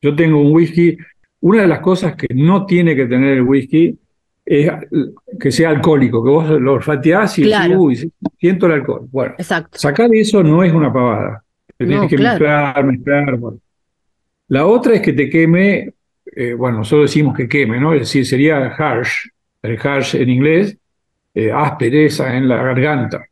[0.00, 0.96] Yo tengo un whisky,
[1.40, 3.96] una de las cosas que no tiene que tener el whisky
[4.44, 4.70] es
[5.38, 7.80] que sea alcohólico, que vos lo olfateás y Claro.
[8.40, 9.06] siento el alcohol.
[9.10, 9.78] Bueno, Exacto.
[9.78, 11.44] sacar eso no es una pavada.
[11.78, 12.40] Te No, tienes que claro.
[12.40, 13.36] mezclar, mezclar.
[13.38, 13.58] bueno.
[14.48, 15.92] La otra es que te queme,
[16.34, 17.94] eh, bueno, nosotros decimos que queme, ¿no?
[17.94, 19.28] Es decir, sería harsh,
[19.62, 20.76] el harsh en inglés,
[21.34, 23.26] eh, aspereza en la garganta.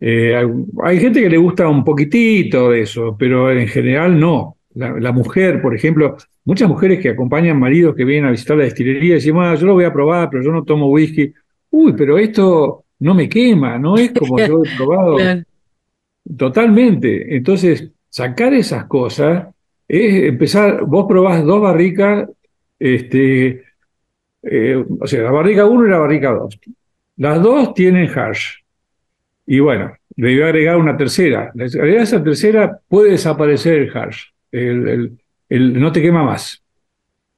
[0.00, 0.46] Eh, hay,
[0.84, 4.56] hay gente que le gusta un poquitito de eso, pero en general no.
[4.74, 8.64] La, la mujer, por ejemplo, muchas mujeres que acompañan maridos que vienen a visitar la
[8.64, 11.32] destilería y dicen, "Ah, yo lo voy a probar, pero yo no tomo whisky.
[11.70, 15.16] Uy, pero esto no me quema, no es como yo he probado.
[16.36, 17.36] Totalmente.
[17.36, 19.46] Entonces, sacar esas cosas
[19.86, 22.28] es empezar, vos probás dos barricas,
[22.78, 23.64] este,
[24.42, 26.60] eh, o sea, la barrica 1 y la barrica 2.
[27.16, 28.56] Las dos tienen hash.
[29.46, 31.52] Y bueno, le voy a agregar una tercera.
[31.54, 34.24] Le agregar esa tercera, puede desaparecer el hash.
[34.52, 35.18] El, el-
[35.48, 36.62] el- no te quema más.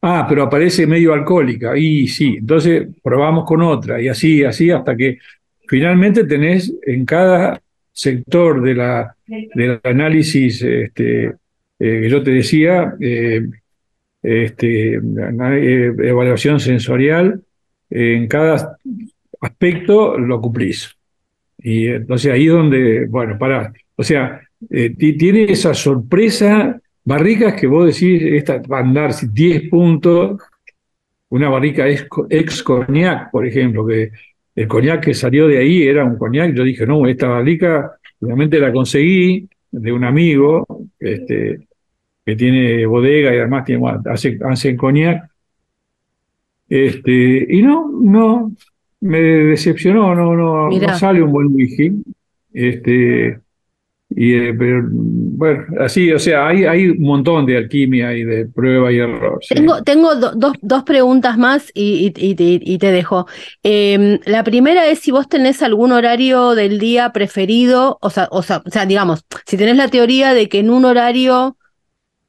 [0.03, 1.77] Ah, pero aparece medio alcohólica.
[1.77, 4.01] Y sí, entonces probamos con otra.
[4.01, 5.19] Y así, así, hasta que
[5.69, 7.61] finalmente tenés en cada
[7.93, 9.15] sector de la,
[9.55, 11.35] del análisis este, eh,
[11.79, 13.47] que yo te decía, eh,
[14.23, 17.41] este, eh, evaluación sensorial,
[17.89, 18.77] en cada
[19.41, 20.95] aspecto lo cumplís.
[21.59, 24.41] Y entonces ahí donde, bueno, para, o sea,
[24.97, 30.41] ti- tiene esa sorpresa, barricas que vos decís, esta va a andar 10 puntos,
[31.31, 34.11] una barrica ex, ex por ejemplo, que
[34.61, 38.59] el coñac que salió de ahí era un coñac, yo dije, no, esta barrica realmente
[38.59, 40.67] la conseguí de un amigo
[40.99, 41.67] este,
[42.27, 45.31] que tiene bodega y además tiene, hace, hace coñac.
[46.69, 48.53] Este, y no, no,
[49.01, 51.93] me decepcionó, no, no sale un buen whisky.
[52.53, 53.41] Este,
[54.11, 58.47] y, eh, pero, bueno, así, o sea, hay, hay un montón de alquimia y de
[58.47, 59.39] prueba y error.
[59.49, 63.27] Tengo, tengo do- dos, dos preguntas más y, y- y te- dejo.
[63.63, 68.43] Em, la primera es si vos tenés algún horario del día preferido, o sea, o
[68.43, 71.57] sea, o sea, digamos, si tenés la teoría de que en un horario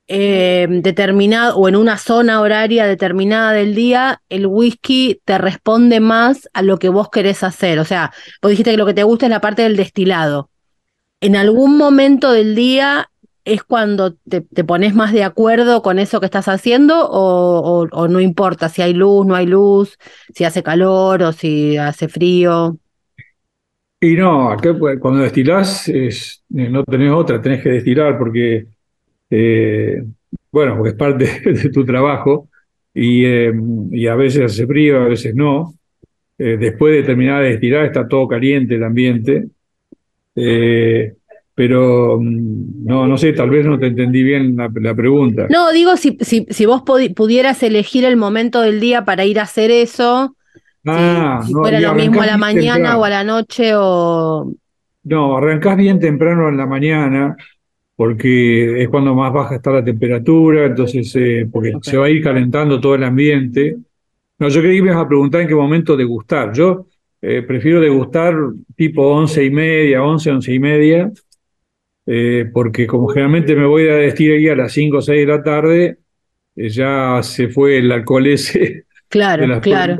[0.08, 6.50] em, determinado o en una zona horaria determinada del día, el whisky te responde más
[6.54, 7.80] a lo que vos querés hacer.
[7.80, 8.12] O sea,
[8.42, 10.51] vos dijiste que lo que te gusta es la parte del destilado.
[11.22, 13.10] En algún momento del día
[13.46, 18.08] es cuando te, te pones más de acuerdo con eso que estás haciendo o, o-
[18.08, 19.98] no importa si hay luz, no hay luz,
[20.34, 22.78] si hace calor o si hace frío.
[24.00, 28.66] Y no, pues, cuando destilás es, eh, no tenés otra, tenés que destilar porque,
[29.30, 30.04] eh,
[30.52, 32.50] bueno, porque es parte de tu trabajo
[32.94, 33.54] y, eh,
[33.92, 35.74] y a veces hace frío, a veces no.
[36.38, 39.48] Después de terminar de destilar está todo caliente el ambiente.
[40.36, 41.14] Eh,
[41.54, 45.48] pero mm, no, no sé, tal vez no te entendí bien la, la pregunta.
[45.50, 49.44] No, digo, si, si, si vos pudieras elegir el momento del día para ir a
[49.44, 50.36] hacer eso,
[50.84, 53.00] si- Ah, si, no, fuera lo mismo a la mañana temprano.
[53.00, 54.52] o a la noche o...
[55.04, 57.36] No, arrancás bien temprano en la mañana
[57.96, 62.24] porque es cuando más baja está la temperatura, entonces, eh, porque se va a ir
[62.24, 63.78] calentando todo el ambiente.
[64.40, 66.52] No, yo creí que me ibas a preguntar en qué momento degustar.
[66.54, 66.88] Yo
[67.22, 68.36] eh, prefiero degustar
[68.76, 71.12] tipo once y media, once, once y media,
[72.06, 75.32] eh, porque como generalmente me voy a vestir ahí a las cinco o seis de
[75.32, 75.98] la tarde,
[76.56, 80.00] eh, ya se fue el alcohol ese Claro, claro.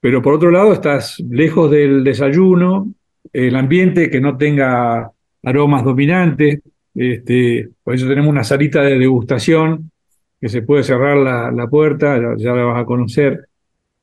[0.00, 2.92] Pero por otro lado, estás lejos del desayuno,
[3.32, 5.10] el ambiente que no tenga
[5.42, 6.60] aromas dominantes.
[6.94, 9.90] Este, por eso tenemos una salita de degustación
[10.38, 13.48] que se puede cerrar la, la puerta, ya, ya la vas a conocer.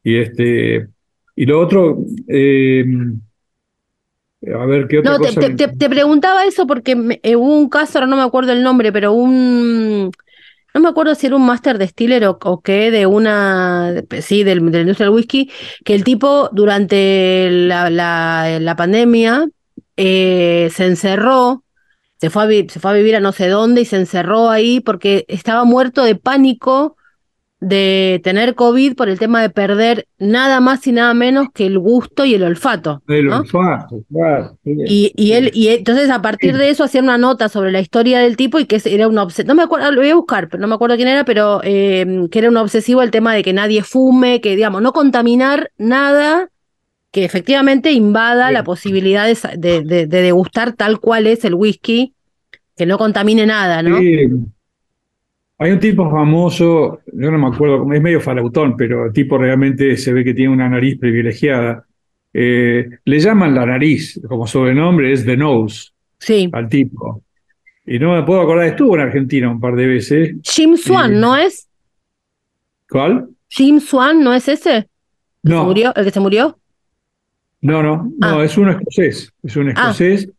[0.04, 0.88] Y, este,
[1.40, 2.84] y lo otro, eh,
[4.54, 5.38] a ver qué otra No, te, cosa.
[5.38, 8.24] te- me- te- te preguntaba eso porque me- eh, hubo un caso, ahora no me
[8.24, 10.12] acuerdo el nombre, pero un,
[10.74, 14.44] no me acuerdo si era un máster distiller o, o qué, de una, de- sí,
[14.44, 15.52] del, de la industria del whisky,
[15.86, 19.48] que el tipo durante la, la, la pandemia
[19.98, 21.64] eh, se encerró,
[22.22, 24.82] se fue, a se fue a vivir a no sé dónde y se encerró ahí
[24.82, 26.98] porque estaba muerto de pánico
[27.62, 31.78] de tener COVID por el tema de perder nada más y nada menos que el
[31.78, 33.02] gusto y el olfato.
[33.08, 33.40] El ¿no?
[33.40, 34.58] olfato, claro.
[34.64, 38.20] Y, y él, y entonces a partir de eso hacía una nota sobre la historia
[38.20, 40.62] del tipo y que era una obsesión, no me acuerdo, lo voy a buscar, pero
[40.62, 43.52] no me acuerdo quién era, pero eh, que era un obsesivo el tema de que
[43.52, 46.50] nadie fume, que digamos, no contaminar nada
[47.12, 48.54] que efectivamente invada Sí.
[48.54, 52.14] la posibilidad de, de, de- de degustar tal cual es el whisky,
[52.78, 53.98] que no contamine nada, ¿no?
[54.00, 54.28] Sí.
[55.62, 59.98] Hay un tipo famoso, yo no me acuerdo, es medio farautón, pero el tipo realmente
[59.98, 61.86] se ve que tiene una nariz privilegiada.
[62.34, 66.50] Eh, le llaman la nariz, como sobrenombre es The Nose Sí.
[66.54, 67.24] al tipo.
[67.86, 70.36] Y no me puedo acordar, estuvo en Argentina un par de veces.
[70.44, 71.20] Jim Swan.
[71.20, 71.68] ¿no es?
[72.90, 73.28] ¿Cuál?
[73.50, 74.76] Jim Swan, ¿no es ese?
[74.78, 75.94] ¿El, que se No, murió?
[75.96, 76.58] ¿El que se murió?
[77.62, 78.44] no, no, no, Ah.
[78.46, 79.72] es un escocés, es un Ah.
[79.72, 80.30] escocés.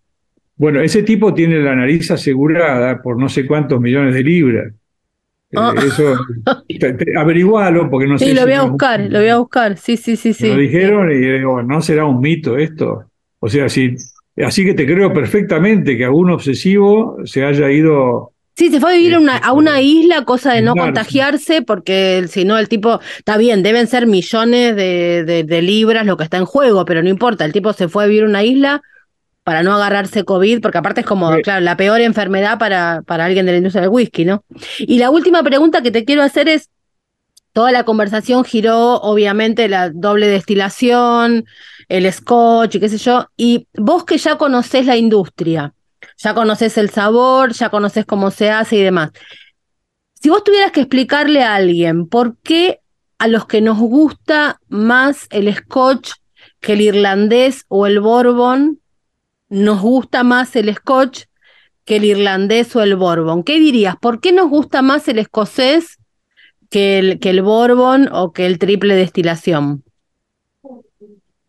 [0.56, 4.72] Bueno, ese tipo tiene la nariz asegurada por no sé cuántos millones de libras.
[5.52, 5.74] Eh, Ah.
[5.84, 6.14] eso,
[6.68, 9.18] te- te- averigualo, porque no sé Sí, lo si voy a es un- buscar, lo
[9.18, 9.76] voy a buscar.
[9.78, 10.44] Sí, sí, sí, sí.
[10.44, 13.04] Me lo dijeron y digo, ¿no será un mito esto?
[13.40, 13.96] O sea, si,
[14.44, 18.32] así que te creo perfectamente que algún obsesivo se haya ido.
[18.56, 22.26] Sí, se fue a vivir a una, a una isla, cosa de no contagiarse, porque
[22.28, 26.24] si no, el tipo, está bien, deben ser millones de, de- de libras lo que
[26.24, 28.82] está en juego, pero no importa, el tipo se fue a vivir a una isla
[29.50, 31.42] para no agarrarse COVID, porque aparte es como, Sí.
[31.42, 34.44] claro, la peor enfermedad para, para alguien de la industria del whisky, ¿no?
[34.78, 36.68] Y la última pregunta que te quiero hacer es,
[37.52, 41.46] toda la conversación giró, obviamente, la doble destilación,
[41.88, 45.74] el scotch y qué sé yo, y vos que ya conocés la industria,
[46.16, 49.10] ya conoces el sabor, ya conoces cómo se hace y demás.
[50.22, 52.78] Si vos tuvieras que explicarle a alguien por qué
[53.18, 56.12] a los que nos gusta más el scotch
[56.60, 58.78] que el irlandés o el bourbon,
[59.50, 61.24] nos gusta más el scotch
[61.84, 63.96] que el irlandés o el bourbon, ¿qué dirías?
[63.96, 65.98] ¿Por qué nos gusta más el escocés
[66.70, 69.82] que el, que el o que el triple destilación?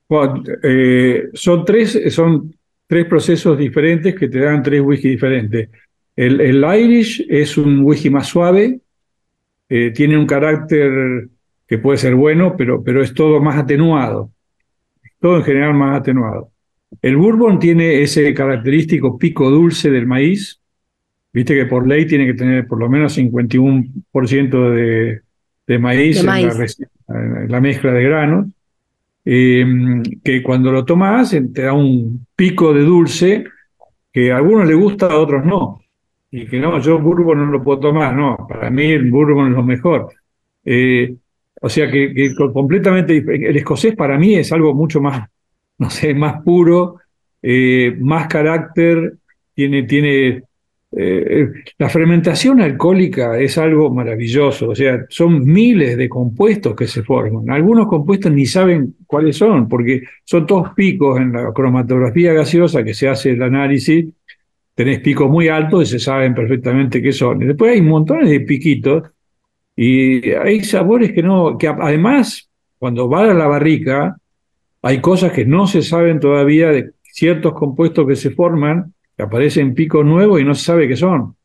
[0.09, 2.53] Bueno, eh, son, tres, son
[2.87, 5.69] tres procesos diferentes que te dan tres whisky diferentes.
[6.15, 8.81] El, el Irish es un whisky más suave,
[9.69, 11.29] eh, tiene un carácter
[11.65, 14.31] que puede ser bueno, pero, pero es todo más atenuado.
[15.21, 16.50] Todo en general más atenuado.
[17.01, 20.59] El bourbon tiene ese característico pico dulce del maíz.
[21.33, 25.21] Viste que por ley tiene que tener por lo menos 51% de,
[25.67, 26.45] de maíz, De en, maíz.
[26.47, 26.87] La, rec-
[27.43, 28.47] en la mezcla de granos.
[29.23, 29.65] Eh,
[30.23, 33.43] que cuando lo tomas eh, te da un pico de dulce
[34.11, 35.81] que a algunos les gusta, a otros no.
[36.31, 39.53] Y que no, yo bourbon no lo puedo tomar, no, para mí el bourbon es
[39.55, 40.09] lo mejor.
[40.65, 41.15] Eh,
[41.61, 45.29] o sea que, que co- completamente el escocés para mí es algo mucho más,
[45.81, 46.97] no sé, más puro,
[47.41, 49.15] eh, más carácter,
[49.55, 50.43] tiene, tiene
[50.91, 51.47] eh,
[51.79, 57.49] la fermentación alcohólica es algo maravilloso, o sea, son miles de compuestos que se forman.
[57.49, 62.93] Algunos compuestos ni saben cuáles son, porque son todos picos en la cromatografía gaseosa que
[62.93, 64.05] se hace el análisis,
[64.75, 67.41] tenés picos muy altos y se saben perfectamente qué son.
[67.41, 69.09] Y después hay montones de piquitos
[69.75, 74.15] y hay sabores que no, que además, cuando va a la barrica,
[74.81, 79.73] hay cosas que no se saben todavía de ciertos compuestos que se forman, que aparecen
[79.75, 81.35] picos nuevos y no se sabe qué son.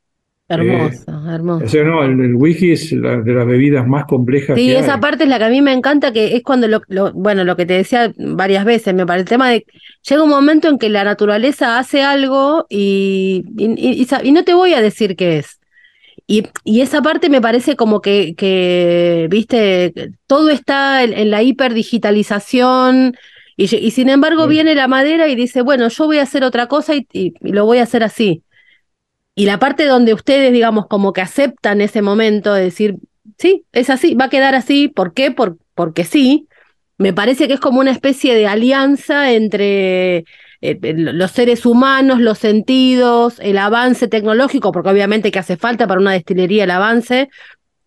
[0.48, 1.64] Hermoso, hermoso.
[1.64, 4.56] O sea, no, el, whisky es la, de las bebidas más complejas.
[4.56, 5.00] Sí, que esa hay.
[5.00, 7.56] parte es la que a mí me encanta, que es cuando, lo, lo- bueno, lo
[7.56, 9.66] que te decía varias veces, me parece el tema de,
[10.08, 14.80] llega un momento en que la naturaleza hace algo y, y no te voy a
[14.80, 15.60] decir qué es.
[16.28, 19.92] Y, y esa parte me parece como que, que viste,
[20.26, 23.14] todo está en, en la hiperdigitalización
[23.56, 24.50] y, y sin embargo Sí.
[24.50, 27.52] viene la madera y dice, bueno, yo voy a hacer otra cosa y, y- y
[27.52, 28.42] lo voy a hacer así.
[29.34, 32.96] Y la parte donde ustedes, digamos, como que aceptan ese momento de decir,
[33.38, 35.30] sí, es así, va a quedar así, ¿por qué?
[35.30, 36.48] Por, porque sí.
[36.98, 40.24] Me parece que es como una especie de alianza entre
[40.60, 46.00] eh, los seres humanos, los sentidos, el avance tecnológico, porque obviamente que hace falta para
[46.00, 47.28] una destilería el avance,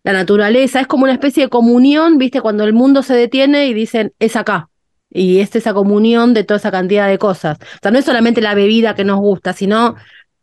[0.04, 2.40] la naturaleza, es como una especie de comunión, ¿viste?
[2.40, 4.68] Cuando el mundo se detiene y dicen, es acá.
[5.12, 7.58] Y es esa comunión de toda esa cantidad de cosas.
[7.60, 9.96] O sea, no es solamente la bebida que nos gusta, sino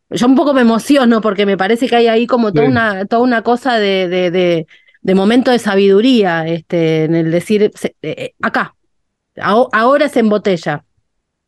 [0.10, 2.72] yo un poco me emociono porque me parece que hay ahí como toda Sí.
[2.72, 4.68] una, toda una cosa de, de, de,
[5.02, 8.76] de momento de sabiduría, este, en el decir, se- eh, acá,
[9.38, 10.84] aho- ahora se embotella.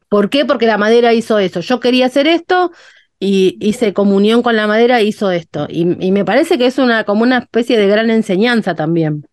[0.09, 0.45] ¿Por qué?
[0.45, 1.61] Porque la madera hizo eso.
[1.61, 2.71] Yo quería hacer esto
[3.19, 5.67] y hice comunión con la madera hizo esto.
[5.69, 9.25] Y, y me parece que es una, como una especie de gran enseñanza también.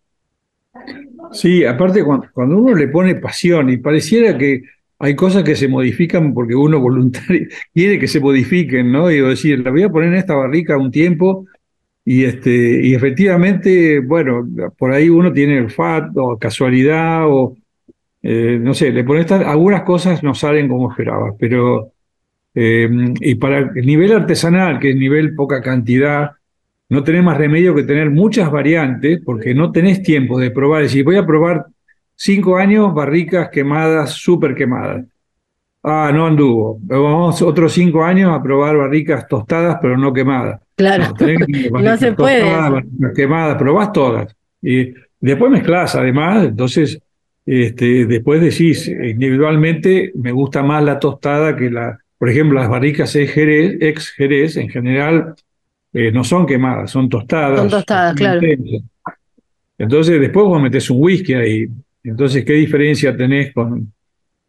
[1.31, 4.61] Sí, aparte cuando, uno le pone pasión y pareciera que
[4.99, 9.07] hay cosas que se modifican porque uno voluntario quiere que se modifiquen, ¿no?
[9.07, 11.45] Digo, decir, la voy a poner en esta barrica un tiempo
[12.05, 14.47] y este y efectivamente, bueno,
[14.77, 17.57] por ahí uno tiene el fat o casualidad o
[18.29, 21.93] eh, no sé, le pones algunas cosas no salen como esperabas, pero
[22.53, 22.89] eh,
[23.21, 26.31] y para el nivel artesanal, que es nivel poca cantidad,
[26.89, 30.83] no tenés más remedio que tener muchas variantes porque no tenés tiempo de probar.
[30.83, 31.67] Es decir, voy a probar
[32.15, 35.05] cinco años barricas quemadas, súper quemadas.
[35.83, 36.79] Ah, no anduvo.
[36.81, 40.59] Vamos otros cinco años a probar barricas tostadas, pero no quemadas.
[40.75, 41.13] Claro.
[41.17, 44.35] No, No se puede tostadas, barricas quemadas, probás todas.
[44.61, 46.99] Y después mezclás, además, entonces,
[47.47, 53.15] este, después decís, individualmente me gusta más la tostada que la, por ejemplo, las barricas
[53.15, 55.33] ex Jerez, ex Jerez en general
[55.93, 57.59] eh, no son quemadas, son tostadas.
[57.61, 58.45] Son tostadas, claro.
[58.45, 58.81] intensas.
[59.77, 61.67] Entonces, después vos metés un whisky ahí.
[62.03, 63.93] Entonces, ¿qué diferencia tenés con,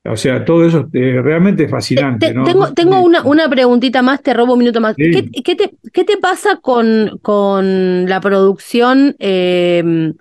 [0.05, 2.45] o sea, todo eso eh, realmente es fascinante, Te- ¿no?
[2.45, 4.97] tengo tengo una, una preguntita más, te robo un minuto más.
[4.97, 5.11] Sí.
[5.11, 10.13] ¿Qué, qué te, qué te pasa con, con la producción, eh,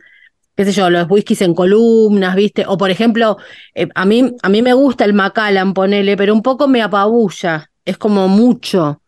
[0.58, 2.66] qué sé yo, los whiskies en columnas, viste?
[2.68, 3.38] O por ejemplo,
[3.76, 7.72] eh, a mí, a mí me gusta el Macallan, ponele, pero un poco me apabulla,
[7.86, 9.02] es como mucho.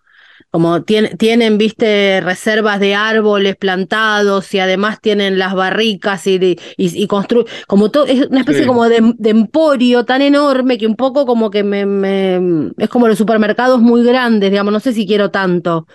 [0.52, 6.58] Como tien- tienen, viste, reservas de árboles plantados y además tienen las barricas y, y,
[6.78, 8.68] y constru- como todo, es una especie Sí.
[8.68, 13.08] como de, de emporio tan enorme que un poco como que me, me- es como
[13.08, 15.86] los supermercados muy grandes, digamos, no sé si quiero tanto.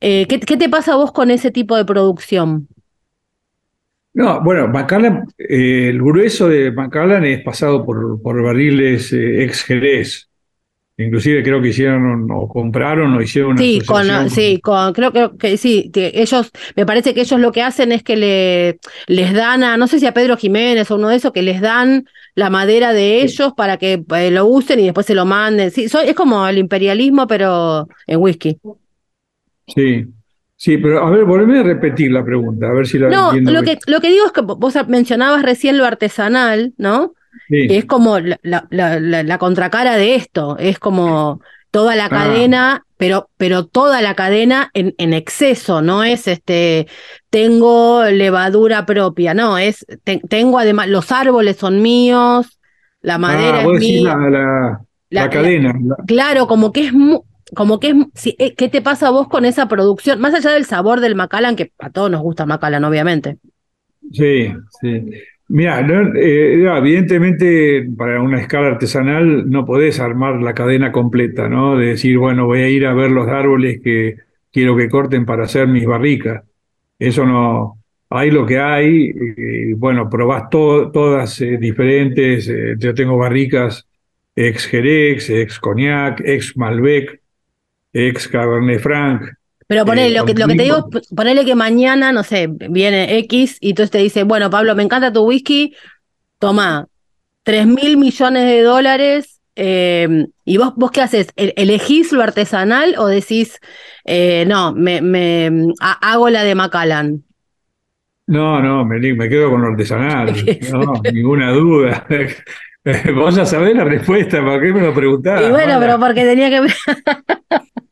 [0.00, 2.68] Eh, ¿qué, qué te pasa a vos con ese tipo de producción?
[4.14, 9.64] No, bueno, Macallan, eh, el grueso de Macallan es pasado por, por barriles eh, ex
[9.64, 10.30] Jerez.
[10.98, 15.36] Inclusive creo que hicieron o compraron o hicieron una Sí, con, sí, con, creo, creo
[15.38, 19.32] que sí, que ellos, me parece que ellos lo que hacen es que le, les
[19.32, 22.04] dan a, no sé si a Pedro Jiménez o uno de esos, que les dan
[22.34, 25.70] la madera de ellos para que eh, lo usen y después se lo manden.
[25.70, 28.58] Sí, so- es como el imperialismo, pero en whisky.
[29.66, 30.14] Sí,
[30.64, 33.52] sí, pero a ver, volveme a repetir la pregunta, a ver si la No, entiendo
[33.52, 33.78] lo bien.
[33.84, 37.12] que, lo que digo es que vos mencionabas recién lo artesanal, ¿no?
[37.48, 41.40] Sí, Es como la, la, la- la- la contracara de esto, es como
[41.70, 42.08] toda la Ah.
[42.08, 46.86] cadena, pero, pero toda la cadena en, en exceso, no es este,
[47.30, 52.46] tengo levadura propia, no, es, te- tengo además, los árboles son míos,
[53.02, 54.16] la madera ah, es mía,
[55.10, 55.74] la, cadena.
[55.84, 59.10] la- claro, como que es mu- como que es, si- eh, ¿qué te pasa a
[59.10, 60.20] vos con esa producción?
[60.20, 63.38] Más allá del sabor del Macallan, que a todos nos gusta Macallan, obviamente.
[64.12, 65.10] Sí, sí.
[65.48, 65.80] Mira,
[66.16, 71.76] eh, evidentemente para una escala artesanal no podés armar la cadena completa, ¿no?
[71.76, 74.16] De decir, bueno, voy a ir a ver los árboles que
[74.52, 76.42] quiero que corten para hacer mis barricas.
[76.98, 77.78] Eso no,
[78.10, 82.48] hay lo que hay, y bueno, probás to- todas eh, diferentes.
[82.48, 83.86] eh, yo tengo barricas
[84.36, 87.20] ex Jerez, ex Cognac, ex Malbec,
[87.94, 89.22] ex Cabernet Franc.
[89.66, 93.16] Pero ponele, Eh, lo que, lo que te digo, ponele que mañana, no sé, viene
[93.20, 95.74] X y entonces te dice, bueno, Pablo, me encanta tu whisky,
[96.38, 96.88] toma,
[97.44, 101.28] tres mil millones de dólares, eh, ¿y vos, vos qué haces?
[101.36, 103.58] ¿E- ¿Elegís lo artesanal o decís,
[104.06, 107.24] eh, no, me, me ha- hago la de Macallan?
[108.26, 112.06] No, no, me, me quedo con lo artesanal, no, ninguna duda.
[113.14, 115.40] Vos ya sabés la respuesta, ¿para qué me lo preguntás?
[115.40, 115.80] y bueno, Mala?
[115.80, 116.60] pero porque tenía que...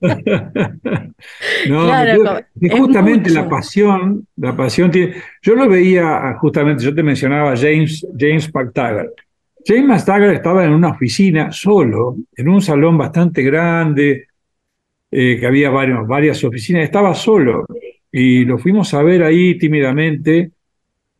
[1.69, 2.41] No, Claro,
[2.71, 5.15] justamente la pasión, la pasión tiene.
[5.41, 9.13] Yo lo veía ah, justamente, yo te mencionaba James, James McTaggart.
[9.65, 14.27] James McTaggart estaba en una oficina solo, en un salón bastante grande,
[15.11, 17.67] eh, que había varios, varias oficinas, estaba solo.
[18.11, 20.51] Y lo fuimos a ver ahí tímidamente,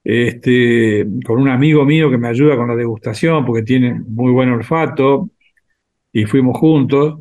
[0.05, 4.51] este, con un amigo mío que me ayuda con la degustación, porque tiene muy buen
[4.51, 5.31] olfato,
[6.13, 7.21] y fuimos juntos.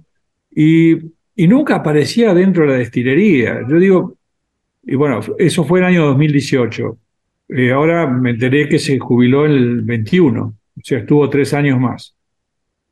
[0.53, 0.97] Y,
[1.47, 3.61] nunca aparecía dentro de la destilería.
[3.67, 4.15] Yo digo,
[4.83, 6.97] y bueno, eso fue el año 2018.
[7.49, 11.79] Eh, ahora me enteré que se jubiló en el 21, o sea, estuvo tres años
[11.79, 12.15] más.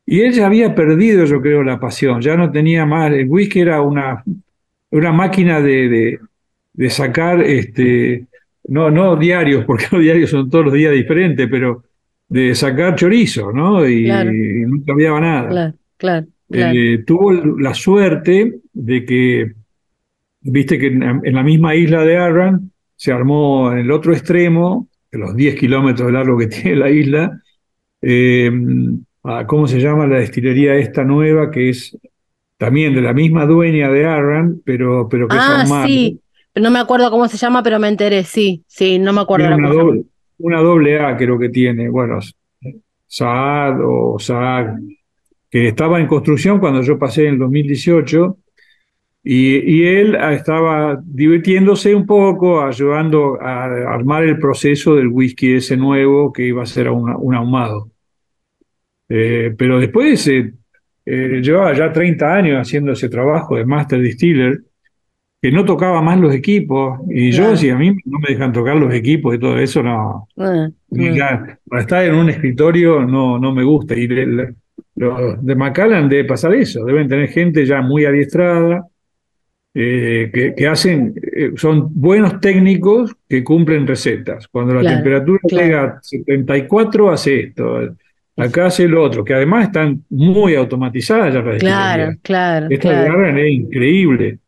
[0.06, 3.60] Y él ya había perdido, yo creo, la pasión, ya no tenía más, el whisky
[3.60, 4.24] era una,
[4.90, 6.20] una máquina de, de,
[6.74, 8.26] de sacar, este,
[8.68, 11.84] no, no diarios, porque los diarios son todos los días diferentes, pero
[12.28, 13.88] de sacar chorizo, ¿no?
[13.88, 14.32] Y, Claro.
[14.32, 15.50] y no cambiaba nada.
[15.50, 16.78] Claro, claro, claro.
[16.78, 19.52] Eh, tuvo la suerte de que,
[20.42, 24.88] viste que en, en la misma isla de Arran se armó en el otro extremo,
[25.12, 27.42] de los 10 kilómetros de largo que tiene la isla,
[28.02, 28.52] eh,
[29.48, 31.50] ¿cómo se llama la destilería esta nueva?
[31.52, 31.98] Que es
[32.58, 35.88] también de la misma dueña de Arran, pero, pero que es Ah, ahumada.
[35.88, 36.20] sí.
[36.56, 38.24] No me acuerdo cómo se llama, pero me enteré.
[38.24, 40.04] Sí, sí, no me acuerdo una doble,
[40.40, 42.20] una doble A creo que tiene, bueno,
[43.06, 44.76] Saad o Saad,
[45.50, 48.38] que estaba en construcción cuando yo pasé en el 2018,
[49.24, 55.76] y, y él estaba divirtiéndose un poco, ayudando a armar el proceso del whisky ese
[55.76, 57.92] nuevo que iba a ser un, un ahumado.
[59.10, 60.54] Eh, pero después eh,
[61.06, 64.62] eh, llevaba ya 30 años haciendo ese trabajo de Master Distiller,
[65.42, 67.52] que no tocaba más los equipos, y Claro.
[67.52, 70.70] yo, si a mí no me dejan tocar los equipos y todo eso, no, Ah,
[70.90, 73.96] ya, para estar en un escritorio no, no me gusta.
[73.96, 74.54] Y de, de-
[75.42, 78.86] de Macallan debe pasar eso, deben tener gente ya muy adiestrada,
[79.74, 84.48] eh, que, que hacen, eh, son buenos técnicos que cumplen recetas.
[84.48, 85.66] Cuando la Claro, temperatura claro.
[85.66, 87.96] llega a 74, hace esto,
[88.36, 93.38] acá hace lo otro, que además están muy automatizadas ya las Claro, claro, Esta claro.
[93.38, 94.40] Es increíble.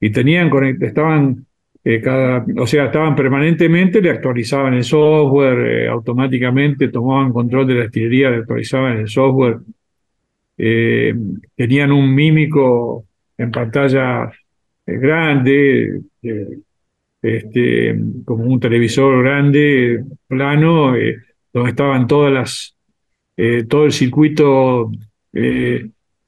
[0.00, 1.46] Y tenían estaban
[1.82, 7.74] eh, cada, o sea, estaban permanentemente, le actualizaban el software, eh, automáticamente tomaban control de
[7.74, 9.58] la destilería, le actualizaban el software.
[10.58, 11.14] Eh,
[11.56, 13.06] tenían un mímico
[13.38, 14.30] en pantalla
[14.86, 16.02] grande,
[17.22, 20.94] este, como un televisor grande, plano,
[21.52, 22.76] donde estaban todas las,
[23.68, 24.90] todo el circuito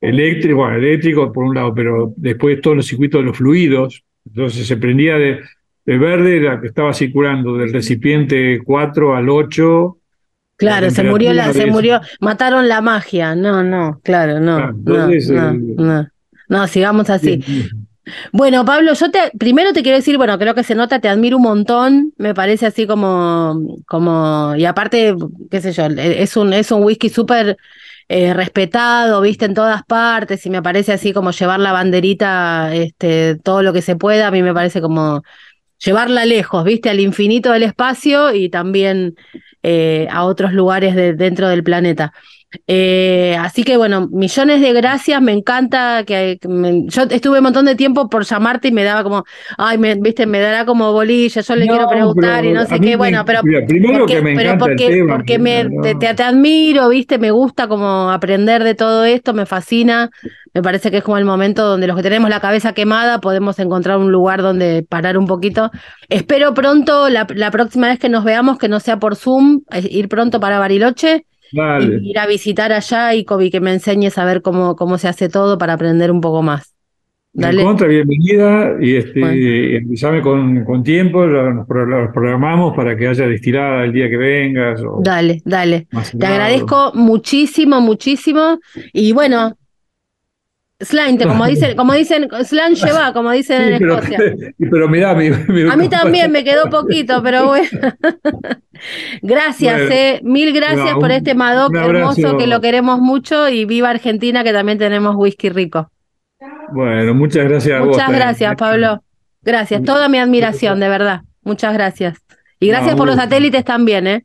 [0.03, 4.05] eléctrico, bueno, eléctrico por un lado, pero después todos los circuitos de los fluidos.
[4.27, 5.41] Entonces se prendía de,
[5.87, 9.99] de verde la que estaba circulando del recipiente 4 al 8.
[10.57, 13.35] Claro, La se murió la, se murió, mataron la magia.
[13.35, 16.09] No, no, claro, no, no, entonces, no, eh, no.
[16.49, 17.43] No, sigamos así.
[18.33, 21.37] Bueno, Pablo, yo te primero te quiero decir, bueno, creo que se nota, te admiro
[21.37, 25.15] un montón, me parece así como, como, y aparte,
[25.51, 27.57] qué sé yo, es un, es un whisky súper
[28.09, 33.37] eh, respetado, viste, en todas partes, y me parece así como llevar la banderita, este,
[33.37, 35.23] todo lo que se pueda, a mí me parece como
[35.79, 39.15] llevarla lejos, viste, al infinito del espacio y también
[39.63, 42.13] eh, a otros lugares de, dentro del planeta.
[42.67, 47.45] Eh, así que bueno, millones de gracias, me encanta que, que me- yo estuve un
[47.45, 49.25] montón de tiempo por llamarte y me daba como,
[49.59, 52.79] ay, me, viste, me dará como bolilla, yo le No, quiero preguntar y no sé
[52.81, 55.65] qué, me- bueno, pero mira, primero porque, que me pero el porque, tema, porque me,
[55.65, 55.83] no.
[55.83, 60.11] te, te- te admiro, viste, me gusta como aprender de todo esto, me fascina,
[60.55, 63.59] me parece que es como el momento donde los que tenemos la cabeza quemada podemos
[63.59, 65.71] encontrar un lugar donde parar un poquito.
[66.09, 69.61] Espero pronto, la, la próxima vez que nos veamos, que no sea por Zoom,
[69.91, 74.43] ir pronto para Bariloche Ir a visitar allá y Kobe, que me enseñes a ver
[74.43, 76.75] cómo, cómo se hace todo para aprender un poco más.
[77.35, 77.63] En Dale.
[77.65, 80.23] contra, bienvenida y este, Bueno.
[80.23, 84.19] con, con tiempo, lo- nos pro- lo programamos para que haya destilada el día que
[84.19, 84.83] vengas.
[84.83, 85.87] O Dale, dale.
[86.19, 88.59] Te agradezco muchísimo, muchísimo.
[88.93, 89.57] Y bueno,
[90.83, 94.19] Slime, como dicen, como dicen, Slime lleva, como dicen Sí, en pero, Escocia.
[94.71, 97.69] pero mirá, mi- mi- A mí también me quedó poquito, pero bueno.
[99.23, 100.21] Gracias, Bueno, eh.
[100.23, 104.53] Mil gracias no, por este Madoc hermoso que lo queremos mucho y viva Argentina que
[104.53, 105.91] también tenemos whisky rico.
[106.73, 107.89] Bueno, muchas gracias a vos.
[107.89, 108.21] Muchas también.
[108.23, 109.03] gracias, Pablo.
[109.43, 111.23] Gracias, toda mi admiración, de verdad.
[111.43, 112.19] Muchas gracias.
[112.61, 114.25] Y gracias No, por los satélites también, ¿eh?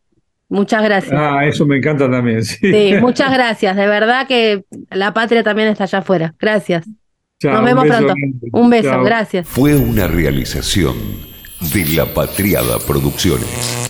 [0.49, 1.13] Muchas gracias.
[1.13, 2.43] Ah, eso me encanta también.
[2.43, 3.75] Sí, Sí, muchas gracias.
[3.75, 6.33] De verdad que la patria también está allá afuera.
[6.39, 6.85] Gracias.
[7.39, 8.05] Chao, Nos vemos pronto.
[8.15, 8.47] grande.
[8.53, 9.03] Un beso, Chao.
[9.03, 9.47] gracias.
[9.47, 10.95] Fue una realización
[11.73, 13.83] de La Patriada Producciones.